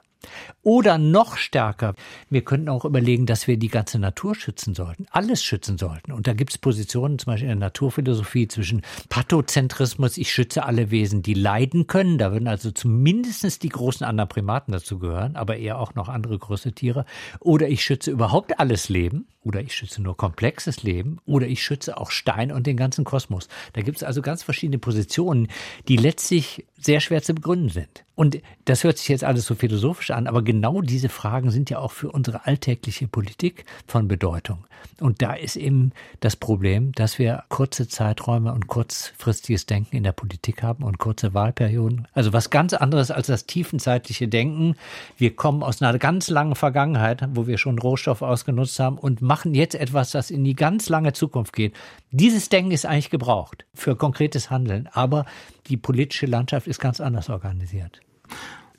Oder 0.62 0.98
noch 0.98 1.38
stärker, 1.38 1.95
wir 2.30 2.43
könnten 2.43 2.67
auch 2.67 2.84
überlegen, 2.84 3.26
dass 3.26 3.48
wir 3.48 3.58
die 3.58 3.69
ganze 3.69 4.00
Natur 4.00 4.36
schützen 4.36 4.76
sollten, 4.76 5.06
alles 5.12 5.41
schützen 5.43 5.78
sollten. 5.78 6.12
Und 6.12 6.28
da 6.28 6.34
gibt 6.34 6.52
es 6.52 6.58
Positionen, 6.58 7.17
zum 7.17 7.32
Beispiel 7.32 7.50
in 7.50 7.60
der 7.60 7.67
Naturphilosophie, 7.67 8.50
zwischen 8.50 8.82
Pathozentrismus, 9.08 10.17
ich 10.17 10.32
schütze 10.32 10.65
alle 10.65 10.91
Wesen, 10.91 11.22
die 11.24 11.34
leiden 11.34 11.88
können, 11.88 12.17
da 12.17 12.34
würden 12.34 12.50
also 12.50 12.72
zumindest 12.72 13.63
die 13.63 13.69
großen 13.69 14.06
anderen 14.06 14.28
Primaten 14.28 14.74
dazu 14.74 15.00
gehören, 15.00 15.38
aber 15.38 15.56
eher 15.56 15.80
auch 15.80 15.95
noch 15.95 16.10
andere 16.10 16.38
große 16.38 16.74
Tiere. 16.74 17.06
Oder 17.39 17.69
ich 17.69 17.84
schütze 17.84 18.12
überhaupt 18.12 18.60
alles 18.60 18.89
Leben, 18.89 19.28
oder 19.43 19.62
ich 19.62 19.73
schütze 19.73 20.02
nur 20.02 20.17
komplexes 20.17 20.84
Leben, 20.84 21.19
oder 21.25 21.47
ich 21.47 21.63
schütze 21.63 21.97
auch 21.97 22.12
Stein 22.12 22.52
und 22.52 22.67
den 22.67 22.78
ganzen 22.78 23.06
Kosmos. 23.06 23.47
Da 23.73 23.82
gibt 23.82 23.97
es 23.97 24.04
also 24.04 24.21
ganz 24.21 24.43
verschiedene 24.43 24.80
Positionen, 24.80 25.47
die 25.88 25.97
letztlich 25.97 26.65
sehr 26.78 26.99
schwer 26.99 27.21
zu 27.21 27.34
begründen 27.34 27.69
sind. 27.69 28.06
Und 28.15 28.41
das 28.65 28.84
hört 28.84 28.97
sich 28.97 29.08
jetzt 29.08 29.23
alles 29.23 29.45
so 29.45 29.56
philosophisch 29.56 30.12
an, 30.12 30.28
aber 30.28 30.41
genau 30.41 30.82
diese 30.82 31.08
Fragen 31.08 31.52
sind 31.52 31.69
ja 31.69 31.80
auch 31.80 31.91
für 31.91 32.12
unsere 32.12 32.45
alltägliche 32.45 33.08
Politik 33.08 33.63
von 33.88 34.10
Bedeutung. 34.10 34.65
Und 34.99 35.21
da 35.21 35.34
ist 35.34 35.56
eben 35.56 35.91
das 36.19 36.36
Problem, 36.36 36.91
dass 36.93 37.17
wir 37.17 37.43
kurze 37.47 37.88
Zeiträume 37.88 38.54
und 38.54 38.67
kurzfristiges 38.67 39.65
Denken 39.65 39.95
in 39.95 40.04
der 40.04 40.12
Politik 40.12 40.63
haben 40.63 40.84
und 40.84 40.99
kurze 40.99 41.34
Wahlperioden. 41.34 42.08
Also 42.13 42.34
was 42.34 42.49
ganz 42.49 42.73
anderes 42.73 43.10
als 43.10 43.28
das 43.28 43.45
tiefenzeitliche 43.45 44.28
Denken. 44.28 44.75
Wir 45.17 45.34
kommen 45.36 45.63
aus 45.63 45.82
einer 45.82 45.97
ganz 45.97 46.30
langen 46.30 46.56
Vergangenheit, 46.56 47.25
wo 47.34 47.47
wir 47.47 47.58
schon 47.58 47.80
Rohstoff 47.80 48.21
ausgenutzt 48.21 48.80
haben 48.80 48.97
und 48.97 49.21
machen 49.21 49.38
jetzt 49.45 49.75
etwas, 49.75 50.12
das 50.12 50.32
in 50.32 50.43
die 50.43 50.56
ganz 50.56 50.89
lange 50.89 51.13
Zukunft 51.13 51.54
geht. 51.54 51.75
Dieses 52.12 52.49
Denken 52.49 52.71
ist 52.71 52.86
eigentlich 52.86 53.10
gebraucht 53.10 53.65
für 53.73 53.95
konkretes 53.95 54.49
Handeln, 54.49 54.88
aber 54.91 55.25
die 55.67 55.78
politische 55.78 56.25
Landschaft 56.25 56.67
ist 56.67 56.80
ganz 56.80 57.02
anders 57.02 57.30
organisiert. 57.30 58.02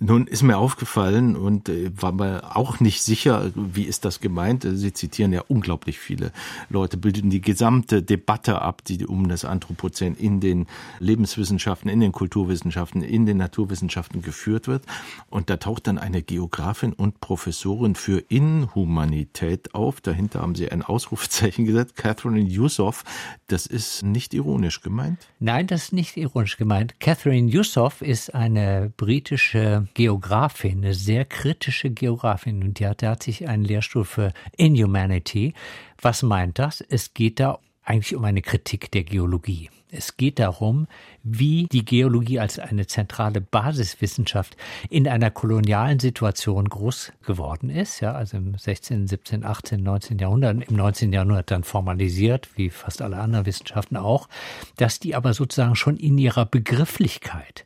Nun 0.03 0.27
ist 0.27 0.43
mir 0.43 0.57
aufgefallen 0.57 1.37
und 1.37 1.69
äh, 1.69 1.91
war 1.95 2.13
mir 2.13 2.57
auch 2.57 2.81
nicht 2.81 3.03
sicher, 3.03 3.51
wie 3.55 3.83
ist 3.83 4.07
das 4.07 4.21
gemeint. 4.21 4.67
Sie 4.67 4.95
zitieren 4.95 5.31
ja 5.31 5.43
unglaublich 5.47 5.99
viele 5.99 6.33
Leute, 6.71 6.97
bilden 6.97 7.29
die 7.29 7.43
gesamte 7.43 8.03
Debatte 8.03 8.63
ab, 8.63 8.83
die 8.83 9.05
um 9.05 9.29
das 9.29 9.45
Anthropozän 9.45 10.15
in 10.15 10.41
den 10.41 10.67
Lebenswissenschaften, 11.01 11.91
in 11.91 12.01
den 12.01 12.13
Kulturwissenschaften, 12.13 13.03
in 13.03 13.27
den 13.27 13.37
Naturwissenschaften 13.37 14.23
geführt 14.23 14.69
wird. 14.69 14.85
Und 15.29 15.51
da 15.51 15.59
taucht 15.59 15.87
dann 15.87 15.99
eine 15.99 16.23
Geografin 16.23 16.95
und 16.95 17.21
Professorin 17.21 17.95
für 17.95 18.21
Inhumanität 18.29 19.75
auf. 19.75 20.01
Dahinter 20.01 20.41
haben 20.41 20.55
sie 20.55 20.73
ein 20.73 20.81
Ausrufezeichen 20.83 21.67
gesetzt, 21.67 21.97
Catherine 21.97 22.41
Yusuf. 22.41 23.05
Das 23.49 23.67
ist 23.67 24.03
nicht 24.03 24.33
ironisch 24.33 24.81
gemeint? 24.81 25.29
Nein, 25.41 25.67
das 25.67 25.85
ist 25.85 25.93
nicht 25.93 26.17
ironisch 26.17 26.57
gemeint. 26.57 26.99
Catherine 27.01 27.51
Yusuf 27.51 28.01
ist 28.01 28.35
eine 28.35 28.91
britische 28.97 29.90
Geografin, 29.95 30.79
eine 30.79 30.95
sehr 30.95 31.25
kritische 31.25 31.91
Geografin 31.91 32.63
und 32.63 32.79
die 32.79 32.87
hat, 32.87 33.03
die 33.03 33.07
hat 33.07 33.23
sich 33.23 33.49
einen 33.49 33.65
Lehrstuhl 33.65 34.05
für 34.05 34.33
Inhumanity. 34.57 35.55
Was 36.01 36.23
meint 36.23 36.59
das? 36.59 36.81
Es 36.81 37.15
geht 37.15 37.41
da 37.41 37.59
eigentlich 37.85 38.15
um 38.15 38.25
eine 38.25 38.43
Kritik 38.43 38.91
der 38.91 39.05
Geologie. 39.05 39.71
Es 39.93 40.17
geht 40.17 40.39
darum, 40.39 40.87
wie 41.23 41.67
die 41.71 41.85
Geologie 41.85 42.39
als 42.39 42.59
eine 42.59 42.87
zentrale 42.87 43.41
Basiswissenschaft 43.41 44.57
in 44.89 45.09
einer 45.09 45.31
kolonialen 45.31 45.99
Situation 45.99 46.69
groß 46.69 47.13
geworden 47.25 47.71
ist, 47.71 48.01
ja, 48.01 48.13
also 48.13 48.37
im 48.37 48.57
16., 48.57 49.07
17., 49.07 49.45
18., 49.45 49.83
19. 49.83 50.19
Jahrhundert, 50.19 50.69
im 50.69 50.77
19. 50.77 51.13
Jahrhundert 51.13 51.51
dann 51.51 51.65
formalisiert, 51.65 52.49
wie 52.57 52.71
fast 52.71 53.03
alle 53.03 53.19
anderen 53.19 53.47
Wissenschaften 53.47 53.97
auch, 53.97 54.29
dass 54.77 55.01
die 55.01 55.15
aber 55.15 55.35
sozusagen 55.35 55.77
schon 55.77 55.97
in 55.97 56.17
ihrer 56.19 56.47
Begrifflichkeit 56.47 57.65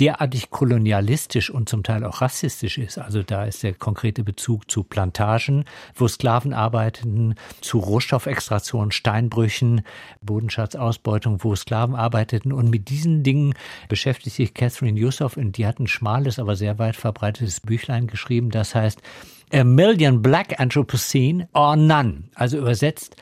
derartig 0.00 0.50
kolonialistisch 0.50 1.50
und 1.50 1.68
zum 1.68 1.82
Teil 1.82 2.04
auch 2.04 2.20
rassistisch 2.22 2.78
ist. 2.78 2.98
Also 2.98 3.22
da 3.22 3.44
ist 3.44 3.62
der 3.62 3.74
konkrete 3.74 4.24
Bezug 4.24 4.70
zu 4.70 4.82
Plantagen, 4.82 5.64
wo 5.94 6.08
Sklaven 6.08 6.52
arbeiteten, 6.52 7.34
zu 7.60 7.78
Rohstoffextraktion, 7.78 8.90
Steinbrüchen, 8.90 9.82
Bodenschatzausbeutung, 10.22 11.44
wo 11.44 11.54
Sklaven 11.66 11.96
arbeiteten. 11.96 12.52
Und 12.52 12.70
mit 12.70 12.88
diesen 12.88 13.24
Dingen 13.24 13.54
beschäftigt 13.88 14.36
sich 14.36 14.54
Catherine 14.54 14.98
Yusuf. 14.98 15.36
Und 15.36 15.58
die 15.58 15.66
hat 15.66 15.80
ein 15.80 15.88
schmales, 15.88 16.38
aber 16.38 16.54
sehr 16.54 16.78
weit 16.78 16.94
verbreitetes 16.94 17.60
Büchlein 17.60 18.06
geschrieben, 18.06 18.50
das 18.50 18.74
heißt 18.74 19.02
A 19.52 19.64
Million 19.64 20.22
Black 20.22 20.58
Anthropocene 20.60 21.48
or 21.54 21.76
None, 21.76 22.24
also 22.34 22.58
übersetzt 22.58 23.16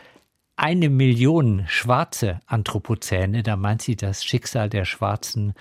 eine 0.56 0.88
Million 0.88 1.64
schwarze 1.66 2.40
Anthropozäne, 2.46 3.42
da 3.42 3.56
meint 3.56 3.82
sie 3.82 3.96
das 3.96 4.24
Schicksal 4.24 4.70
der 4.70 4.84
schwarzen 4.84 5.52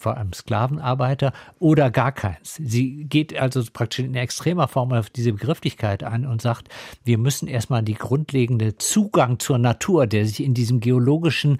vor 0.00 0.16
allem 0.16 0.32
Sklavenarbeiter 0.32 1.32
oder 1.58 1.90
gar 1.90 2.12
keins. 2.12 2.54
Sie 2.54 3.04
geht 3.04 3.38
also 3.38 3.62
praktisch 3.70 4.04
in 4.04 4.14
extremer 4.14 4.66
Form 4.66 4.92
auf 4.92 5.10
diese 5.10 5.32
Begrifflichkeit 5.32 6.02
an 6.02 6.26
und 6.26 6.40
sagt, 6.40 6.68
wir 7.04 7.18
müssen 7.18 7.46
erstmal 7.46 7.82
die 7.82 7.94
grundlegende 7.94 8.78
Zugang 8.78 9.38
zur 9.38 9.58
Natur, 9.58 10.06
der 10.06 10.24
sich 10.24 10.42
in 10.42 10.54
diesem 10.54 10.80
geologischen 10.80 11.58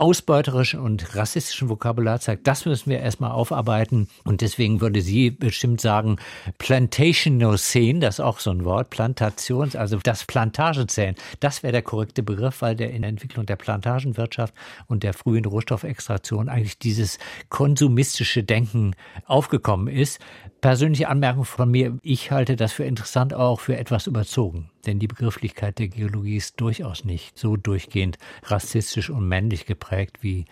ausbeuterischen 0.00 0.80
und 0.80 1.14
rassistischen 1.14 1.68
Vokabular 1.68 2.20
zeigt, 2.20 2.46
das 2.46 2.64
müssen 2.64 2.88
wir 2.88 3.00
erstmal 3.00 3.32
aufarbeiten. 3.32 4.08
Und 4.24 4.40
deswegen 4.40 4.80
würde 4.80 5.02
sie 5.02 5.30
bestimmt 5.30 5.82
sagen, 5.82 6.16
Plantationocene, 6.56 8.00
das 8.00 8.14
ist 8.14 8.20
auch 8.20 8.40
so 8.40 8.50
ein 8.50 8.64
Wort, 8.64 8.88
Plantations, 8.88 9.76
also 9.76 9.98
das 10.02 10.24
Plantagezählen, 10.24 11.16
das 11.40 11.62
wäre 11.62 11.72
der 11.72 11.82
korrekte 11.82 12.22
Begriff, 12.22 12.62
weil 12.62 12.76
der 12.76 12.92
in 12.92 13.02
der 13.02 13.10
Entwicklung 13.10 13.44
der 13.44 13.56
Plantagenwirtschaft 13.56 14.54
und 14.86 15.02
der 15.02 15.12
frühen 15.12 15.44
Rohstoffextraktion 15.44 16.48
eigentlich 16.48 16.78
dieses 16.78 17.18
konsumistische 17.50 18.42
Denken 18.42 18.94
aufgekommen 19.26 19.88
ist. 19.88 20.18
Persönliche 20.62 21.08
Anmerkung 21.08 21.44
von 21.44 21.70
mir, 21.70 21.98
ich 22.02 22.30
halte 22.30 22.56
das 22.56 22.72
für 22.72 22.84
interessant, 22.84 23.34
auch 23.34 23.60
für 23.60 23.76
etwas 23.76 24.06
überzogen. 24.06 24.70
Denn 24.86 24.98
die 24.98 25.08
Begrifflichkeit 25.08 25.78
der 25.78 25.88
Geologie 25.88 26.36
ist 26.36 26.60
durchaus 26.60 27.04
nicht 27.04 27.38
so 27.38 27.56
durchgehend 27.56 28.18
rassistisch 28.44 29.10
und 29.10 29.28
männlich 29.28 29.66
geprägt, 29.66 30.18
wie 30.22 30.46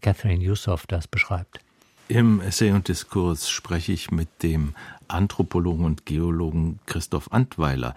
Catherine 0.00 0.42
Yusuf 0.42 0.86
das 0.86 1.06
beschreibt. 1.06 1.60
Im 2.08 2.40
Essay 2.40 2.70
und 2.70 2.88
Diskurs 2.88 3.50
spreche 3.50 3.92
ich 3.92 4.10
mit 4.10 4.42
dem 4.42 4.74
Anthropologen 5.08 5.84
und 5.84 6.06
Geologen 6.06 6.78
Christoph 6.86 7.32
Antweiler. 7.32 7.94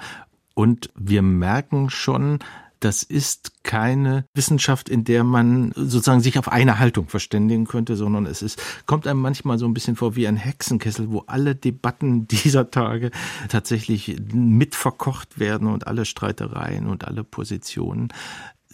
Und 0.53 0.89
wir 0.95 1.21
merken 1.21 1.89
schon, 1.89 2.39
das 2.81 3.03
ist 3.03 3.63
keine 3.63 4.25
Wissenschaft, 4.33 4.89
in 4.89 5.03
der 5.03 5.23
man 5.23 5.71
sozusagen 5.75 6.21
sich 6.21 6.37
auf 6.37 6.51
eine 6.51 6.79
Haltung 6.79 7.07
verständigen 7.07 7.65
könnte, 7.65 7.95
sondern 7.95 8.25
es 8.25 8.41
ist, 8.41 8.61
kommt 8.85 9.07
einem 9.07 9.21
manchmal 9.21 9.59
so 9.59 9.65
ein 9.65 9.73
bisschen 9.73 9.95
vor 9.95 10.15
wie 10.15 10.27
ein 10.27 10.35
Hexenkessel, 10.35 11.11
wo 11.11 11.19
alle 11.27 11.55
Debatten 11.55 12.27
dieser 12.43 12.71
Tage 12.71 13.11
tatsächlich 13.49 14.17
mitverkocht 14.33 15.39
werden 15.39 15.67
und 15.67 15.87
alle 15.87 16.05
Streitereien 16.05 16.87
und 16.87 17.05
alle 17.05 17.23
Positionen. 17.23 18.09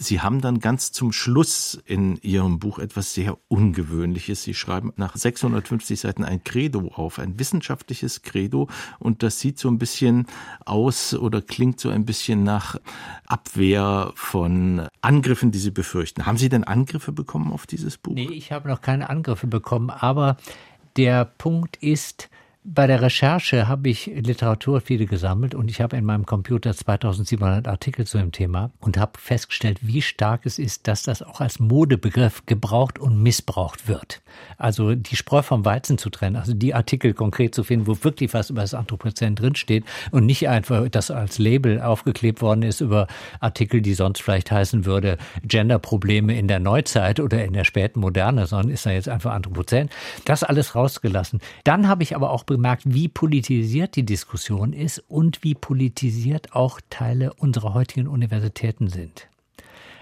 Sie 0.00 0.20
haben 0.20 0.40
dann 0.40 0.60
ganz 0.60 0.92
zum 0.92 1.12
Schluss 1.12 1.76
in 1.84 2.18
Ihrem 2.18 2.60
Buch 2.60 2.78
etwas 2.78 3.14
sehr 3.14 3.36
Ungewöhnliches. 3.48 4.44
Sie 4.44 4.54
schreiben 4.54 4.92
nach 4.96 5.16
650 5.16 5.98
Seiten 5.98 6.24
ein 6.24 6.44
Credo 6.44 6.92
auf, 6.94 7.18
ein 7.18 7.38
wissenschaftliches 7.40 8.22
Credo. 8.22 8.68
Und 9.00 9.24
das 9.24 9.40
sieht 9.40 9.58
so 9.58 9.68
ein 9.68 9.78
bisschen 9.78 10.28
aus 10.64 11.14
oder 11.14 11.42
klingt 11.42 11.80
so 11.80 11.90
ein 11.90 12.04
bisschen 12.04 12.44
nach 12.44 12.76
Abwehr 13.26 14.12
von 14.14 14.86
Angriffen, 15.00 15.50
die 15.50 15.58
Sie 15.58 15.72
befürchten. 15.72 16.26
Haben 16.26 16.38
Sie 16.38 16.48
denn 16.48 16.62
Angriffe 16.62 17.10
bekommen 17.10 17.52
auf 17.52 17.66
dieses 17.66 17.98
Buch? 17.98 18.14
Nee, 18.14 18.30
ich 18.30 18.52
habe 18.52 18.68
noch 18.68 18.80
keine 18.80 19.10
Angriffe 19.10 19.48
bekommen. 19.48 19.90
Aber 19.90 20.36
der 20.96 21.24
Punkt 21.24 21.76
ist, 21.78 22.30
bei 22.64 22.86
der 22.86 23.00
Recherche 23.00 23.68
habe 23.68 23.88
ich 23.88 24.06
Literatur 24.06 24.80
viele 24.80 25.06
gesammelt 25.06 25.54
und 25.54 25.70
ich 25.70 25.80
habe 25.80 25.96
in 25.96 26.04
meinem 26.04 26.26
Computer 26.26 26.74
2700 26.74 27.68
Artikel 27.68 28.06
zu 28.06 28.18
dem 28.18 28.32
Thema 28.32 28.72
und 28.80 28.98
habe 28.98 29.12
festgestellt, 29.18 29.78
wie 29.82 30.02
stark 30.02 30.44
es 30.44 30.58
ist, 30.58 30.88
dass 30.88 31.04
das 31.04 31.22
auch 31.22 31.40
als 31.40 31.60
Modebegriff 31.60 32.44
gebraucht 32.46 32.98
und 32.98 33.22
missbraucht 33.22 33.86
wird. 33.86 34.22
Also 34.56 34.96
die 34.96 35.14
Spreu 35.14 35.42
vom 35.42 35.64
Weizen 35.64 35.98
zu 35.98 36.10
trennen, 36.10 36.36
also 36.36 36.52
die 36.52 36.74
Artikel 36.74 37.14
konkret 37.14 37.54
zu 37.54 37.62
finden, 37.62 37.86
wo 37.86 37.96
wirklich 38.02 38.34
was 38.34 38.50
über 38.50 38.62
das 38.62 38.74
Anthropozän 38.74 39.36
drinsteht 39.36 39.84
und 40.10 40.26
nicht 40.26 40.48
einfach 40.48 40.88
das 40.88 41.12
als 41.12 41.38
Label 41.38 41.80
aufgeklebt 41.80 42.42
worden 42.42 42.62
ist 42.62 42.80
über 42.80 43.06
Artikel, 43.38 43.80
die 43.82 43.94
sonst 43.94 44.20
vielleicht 44.20 44.50
heißen 44.50 44.84
würde 44.84 45.16
Genderprobleme 45.42 46.36
in 46.36 46.48
der 46.48 46.58
Neuzeit 46.58 47.20
oder 47.20 47.44
in 47.44 47.52
der 47.52 47.64
späten 47.64 48.00
Moderne, 48.00 48.46
sondern 48.46 48.70
ist 48.70 48.84
da 48.84 48.90
jetzt 48.90 49.08
einfach 49.08 49.32
Anthropozän. 49.32 49.90
Das 50.24 50.42
alles 50.42 50.74
rausgelassen. 50.74 51.40
Dann 51.62 51.88
habe 51.88 52.02
ich 52.02 52.16
aber 52.16 52.30
auch 52.30 52.47
bemerkt, 52.48 52.82
wie 52.86 53.06
politisiert 53.06 53.94
die 53.94 54.04
Diskussion 54.04 54.72
ist 54.72 55.04
und 55.06 55.44
wie 55.44 55.54
politisiert 55.54 56.54
auch 56.54 56.80
Teile 56.90 57.32
unserer 57.34 57.74
heutigen 57.74 58.08
Universitäten 58.08 58.88
sind. 58.88 59.28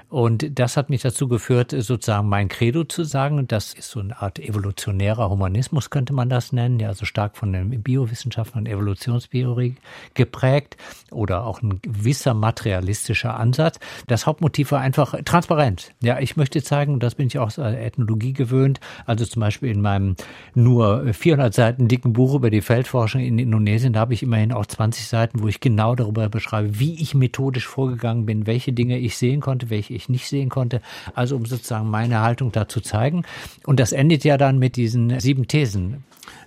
Und 0.09 0.59
das 0.59 0.77
hat 0.77 0.90
mich 0.90 1.03
dazu 1.03 1.29
geführt, 1.29 1.75
sozusagen 1.77 2.29
mein 2.29 2.49
Credo 2.49 2.85
zu 2.85 3.05
sagen. 3.05 3.49
Das 3.49 3.75
ist 3.75 3.90
so 3.90 4.01
eine 4.01 4.21
Art 4.23 4.38
evolutionärer 4.38 5.29
Humanismus, 5.31 5.90
könnte 5.90 6.12
man 6.12 6.29
das 6.29 6.53
nennen, 6.53 6.79
ja, 6.79 6.88
also 6.88 7.05
stark 7.05 7.37
von 7.37 7.53
den 7.53 7.83
Biowissenschaften 7.83 8.61
und 8.61 8.69
Evolutionstheorie 8.69 9.77
geprägt 10.14 10.77
oder 11.11 11.45
auch 11.45 11.62
ein 11.62 11.81
gewisser 11.83 12.35
materialistischer 12.35 13.37
Ansatz. 13.37 13.79
Das 14.07 14.27
Hauptmotiv 14.27 14.73
war 14.73 14.81
einfach 14.81 15.14
Transparenz. 15.25 15.90
Ja, 16.03 16.19
ich 16.21 16.37
möchte 16.37 16.62
zeigen, 16.62 17.01
das 17.01 17.14
bin 17.14 17.27
ich 17.27 17.38
auch 17.38 17.47
aus 17.47 17.59
Ethnologie 17.59 18.33
gewöhnt, 18.33 18.81
also 19.07 19.25
zum 19.25 19.40
Beispiel 19.40 19.71
in 19.71 19.81
meinem 19.81 20.16
nur 20.55 21.12
400 21.12 21.53
Seiten 21.53 21.88
dicken 21.88 22.12
Buch 22.12 22.35
über 22.35 22.51
die 22.51 22.61
Feldforschung 22.61 23.21
in 23.21 23.38
Indonesien, 23.38 23.92
da 23.92 24.01
habe 24.01 24.14
ich 24.14 24.23
immerhin 24.23 24.53
auch 24.53 24.66
20 24.66 25.07
Seiten, 25.07 25.42
wo 25.42 25.49
ich 25.49 25.61
genau 25.61 25.95
darüber 25.95 26.29
beschreibe, 26.29 26.79
wie 26.79 27.01
ich 27.01 27.14
methodisch 27.14 27.66
vorgegangen 27.66 28.27
bin, 28.27 28.47
welche 28.47 28.73
Dinge 28.73 28.99
ich 28.99 29.16
sehen 29.16 29.40
konnte, 29.40 29.71
welche 29.71 29.95
ich 29.95 30.06
nicht 30.09 30.29
sehen 30.29 30.49
konnte. 30.49 30.81
Also 31.14 31.37
um 31.37 31.47
sozusagen 31.47 31.90
meine 31.90 32.21
Haltung 32.21 32.53
da 32.53 32.69
zu 32.69 32.81
zeigen. 32.81 33.25
Und 33.64 33.81
das 33.81 33.92
endet 33.92 34.25
ja 34.25 34.37
dann 34.37 34.59
mit 34.59 34.77
diesen 34.77 35.19
sieben 35.21 35.49
Thesen. 35.49 36.05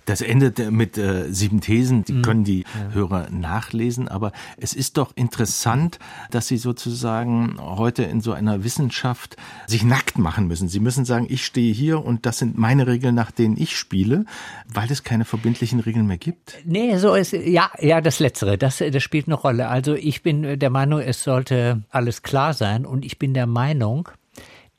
Das 0.09 0.21
endet 0.21 0.71
mit 0.71 0.97
äh, 0.97 1.31
sieben 1.31 1.61
Thesen, 1.61 2.03
die 2.03 2.13
mhm. 2.13 2.21
können 2.23 2.43
die 2.43 2.61
ja. 2.61 2.93
Hörer 2.95 3.27
nachlesen, 3.29 4.07
aber 4.07 4.31
es 4.57 4.73
ist 4.73 4.97
doch 4.97 5.11
interessant, 5.15 5.99
dass 6.31 6.47
Sie 6.47 6.57
sozusagen 6.57 7.57
heute 7.59 8.03
in 8.03 8.19
so 8.19 8.33
einer 8.33 8.63
Wissenschaft 8.63 9.37
sich 9.67 9.83
nackt 9.83 10.17
machen 10.17 10.47
müssen. 10.47 10.67
Sie 10.67 10.79
müssen 10.79 11.05
sagen, 11.05 11.27
ich 11.29 11.45
stehe 11.45 11.71
hier 11.71 12.03
und 12.03 12.25
das 12.25 12.39
sind 12.39 12.57
meine 12.57 12.87
Regeln, 12.87 13.13
nach 13.13 13.29
denen 13.29 13.55
ich 13.55 13.77
spiele, 13.77 14.25
weil 14.67 14.91
es 14.91 15.03
keine 15.03 15.25
verbindlichen 15.25 15.79
Regeln 15.79 16.07
mehr 16.07 16.17
gibt. 16.17 16.57
Nee, 16.65 16.97
so 16.97 17.13
ist 17.13 17.33
ja, 17.33 17.69
ja, 17.79 18.01
das 18.01 18.19
letztere, 18.19 18.57
das 18.57 18.79
das 18.79 19.03
spielt 19.03 19.27
eine 19.27 19.35
Rolle. 19.35 19.67
Also 19.67 19.93
ich 19.93 20.23
bin 20.23 20.57
der 20.57 20.69
Meinung, 20.71 21.01
es 21.01 21.23
sollte 21.23 21.83
alles 21.91 22.23
klar 22.23 22.55
sein 22.55 22.87
und 22.87 23.05
ich 23.05 23.19
bin 23.19 23.35
der 23.35 23.45
Meinung, 23.45 24.09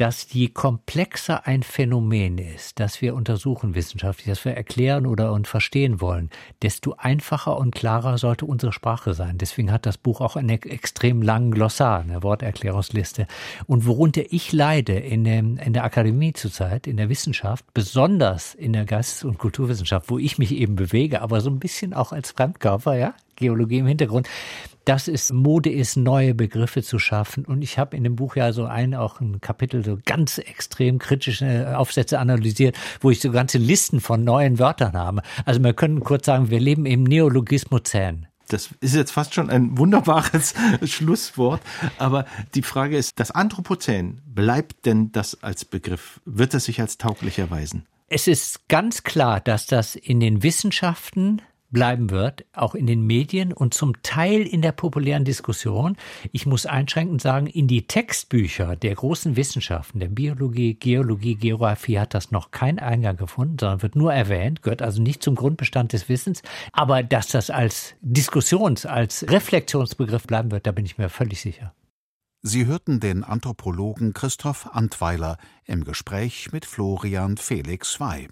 dass 0.00 0.32
je 0.32 0.48
komplexer 0.48 1.46
ein 1.46 1.62
Phänomen 1.62 2.38
ist, 2.38 2.80
das 2.80 3.02
wir 3.02 3.14
untersuchen 3.14 3.74
wissenschaftlich, 3.74 4.28
das 4.28 4.46
wir 4.46 4.54
erklären 4.56 5.04
oder 5.04 5.30
und 5.30 5.46
verstehen 5.46 6.00
wollen, 6.00 6.30
desto 6.62 6.94
einfacher 6.96 7.58
und 7.58 7.74
klarer 7.74 8.16
sollte 8.16 8.46
unsere 8.46 8.72
Sprache 8.72 9.12
sein. 9.12 9.36
Deswegen 9.36 9.70
hat 9.70 9.84
das 9.84 9.98
Buch 9.98 10.22
auch 10.22 10.36
einen 10.36 10.48
extrem 10.48 11.20
langen 11.20 11.50
Glossar, 11.50 12.00
eine 12.00 12.22
Worterklärungsliste. 12.22 13.26
Und 13.66 13.84
worunter 13.84 14.22
ich 14.30 14.52
leide 14.52 14.94
in, 14.94 15.24
dem, 15.24 15.58
in 15.58 15.74
der 15.74 15.84
Akademie 15.84 16.32
zurzeit, 16.32 16.86
in 16.86 16.96
der 16.96 17.10
Wissenschaft, 17.10 17.66
besonders 17.74 18.54
in 18.54 18.72
der 18.72 18.86
Geistes- 18.86 19.24
und 19.24 19.36
Kulturwissenschaft, 19.36 20.08
wo 20.08 20.18
ich 20.18 20.38
mich 20.38 20.52
eben 20.52 20.76
bewege, 20.76 21.20
aber 21.20 21.42
so 21.42 21.50
ein 21.50 21.58
bisschen 21.58 21.92
auch 21.92 22.12
als 22.12 22.30
Fremdkörper, 22.30 22.96
ja, 22.96 23.12
Geologie 23.40 23.78
im 23.78 23.86
Hintergrund, 23.86 24.28
das 24.84 25.08
ist 25.08 25.32
Mode 25.32 25.70
ist, 25.70 25.96
neue 25.96 26.34
Begriffe 26.34 26.82
zu 26.82 26.98
schaffen. 26.98 27.44
Und 27.44 27.62
ich 27.62 27.78
habe 27.78 27.96
in 27.96 28.04
dem 28.04 28.16
Buch 28.16 28.36
ja 28.36 28.52
so 28.52 28.64
ein, 28.64 28.94
auch 28.94 29.20
ein 29.20 29.40
Kapitel, 29.40 29.84
so 29.84 29.98
ganz 30.04 30.38
extrem 30.38 30.98
kritische 30.98 31.76
Aufsätze 31.76 32.18
analysiert, 32.18 32.76
wo 33.00 33.10
ich 33.10 33.20
so 33.20 33.30
ganze 33.30 33.58
Listen 33.58 34.00
von 34.00 34.24
neuen 34.24 34.58
Wörtern 34.58 34.94
habe. 34.94 35.22
Also 35.44 35.62
wir 35.62 35.74
können 35.74 36.00
kurz 36.00 36.26
sagen, 36.26 36.50
wir 36.50 36.60
leben 36.60 36.86
im 36.86 37.04
Neologismozän. 37.04 38.26
Das 38.48 38.70
ist 38.80 38.96
jetzt 38.96 39.12
fast 39.12 39.34
schon 39.34 39.48
ein 39.48 39.78
wunderbares 39.78 40.54
Schlusswort. 40.84 41.60
Aber 41.98 42.26
die 42.54 42.62
Frage 42.62 42.96
ist, 42.96 43.20
das 43.20 43.30
Anthropozän, 43.30 44.20
bleibt 44.26 44.86
denn 44.86 45.12
das 45.12 45.42
als 45.42 45.64
Begriff? 45.64 46.20
Wird 46.24 46.54
es 46.54 46.64
sich 46.64 46.80
als 46.80 46.98
tauglich 46.98 47.38
erweisen? 47.38 47.86
Es 48.08 48.26
ist 48.26 48.66
ganz 48.66 49.04
klar, 49.04 49.38
dass 49.38 49.66
das 49.66 49.94
in 49.94 50.18
den 50.18 50.42
Wissenschaften 50.42 51.42
bleiben 51.70 52.10
wird, 52.10 52.44
auch 52.52 52.74
in 52.74 52.86
den 52.86 53.06
Medien 53.06 53.52
und 53.52 53.74
zum 53.74 54.02
Teil 54.02 54.42
in 54.42 54.62
der 54.62 54.72
populären 54.72 55.24
Diskussion. 55.24 55.96
Ich 56.32 56.46
muss 56.46 56.66
einschränkend 56.66 57.22
sagen, 57.22 57.46
in 57.46 57.68
die 57.68 57.86
Textbücher 57.86 58.76
der 58.76 58.94
großen 58.94 59.36
Wissenschaften, 59.36 60.00
der 60.00 60.08
Biologie, 60.08 60.74
Geologie, 60.74 61.36
Geographie 61.36 61.98
hat 61.98 62.14
das 62.14 62.30
noch 62.30 62.50
keinen 62.50 62.78
Eingang 62.78 63.16
gefunden, 63.16 63.56
sondern 63.58 63.82
wird 63.82 63.96
nur 63.96 64.12
erwähnt, 64.12 64.62
gehört 64.62 64.82
also 64.82 65.00
nicht 65.00 65.22
zum 65.22 65.34
Grundbestand 65.34 65.92
des 65.92 66.08
Wissens. 66.08 66.42
Aber 66.72 67.02
dass 67.02 67.28
das 67.28 67.50
als 67.50 67.94
Diskussions-, 68.00 68.86
als 68.86 69.24
Reflexionsbegriff 69.28 70.26
bleiben 70.26 70.50
wird, 70.50 70.66
da 70.66 70.72
bin 70.72 70.86
ich 70.86 70.98
mir 70.98 71.08
völlig 71.08 71.40
sicher. 71.40 71.72
Sie 72.42 72.64
hörten 72.64 73.00
den 73.00 73.22
Anthropologen 73.22 74.14
Christoph 74.14 74.66
Antweiler 74.72 75.36
im 75.66 75.84
Gespräch 75.84 76.52
mit 76.52 76.64
Florian 76.64 77.36
Felix 77.36 78.00
Wey. 78.00 78.28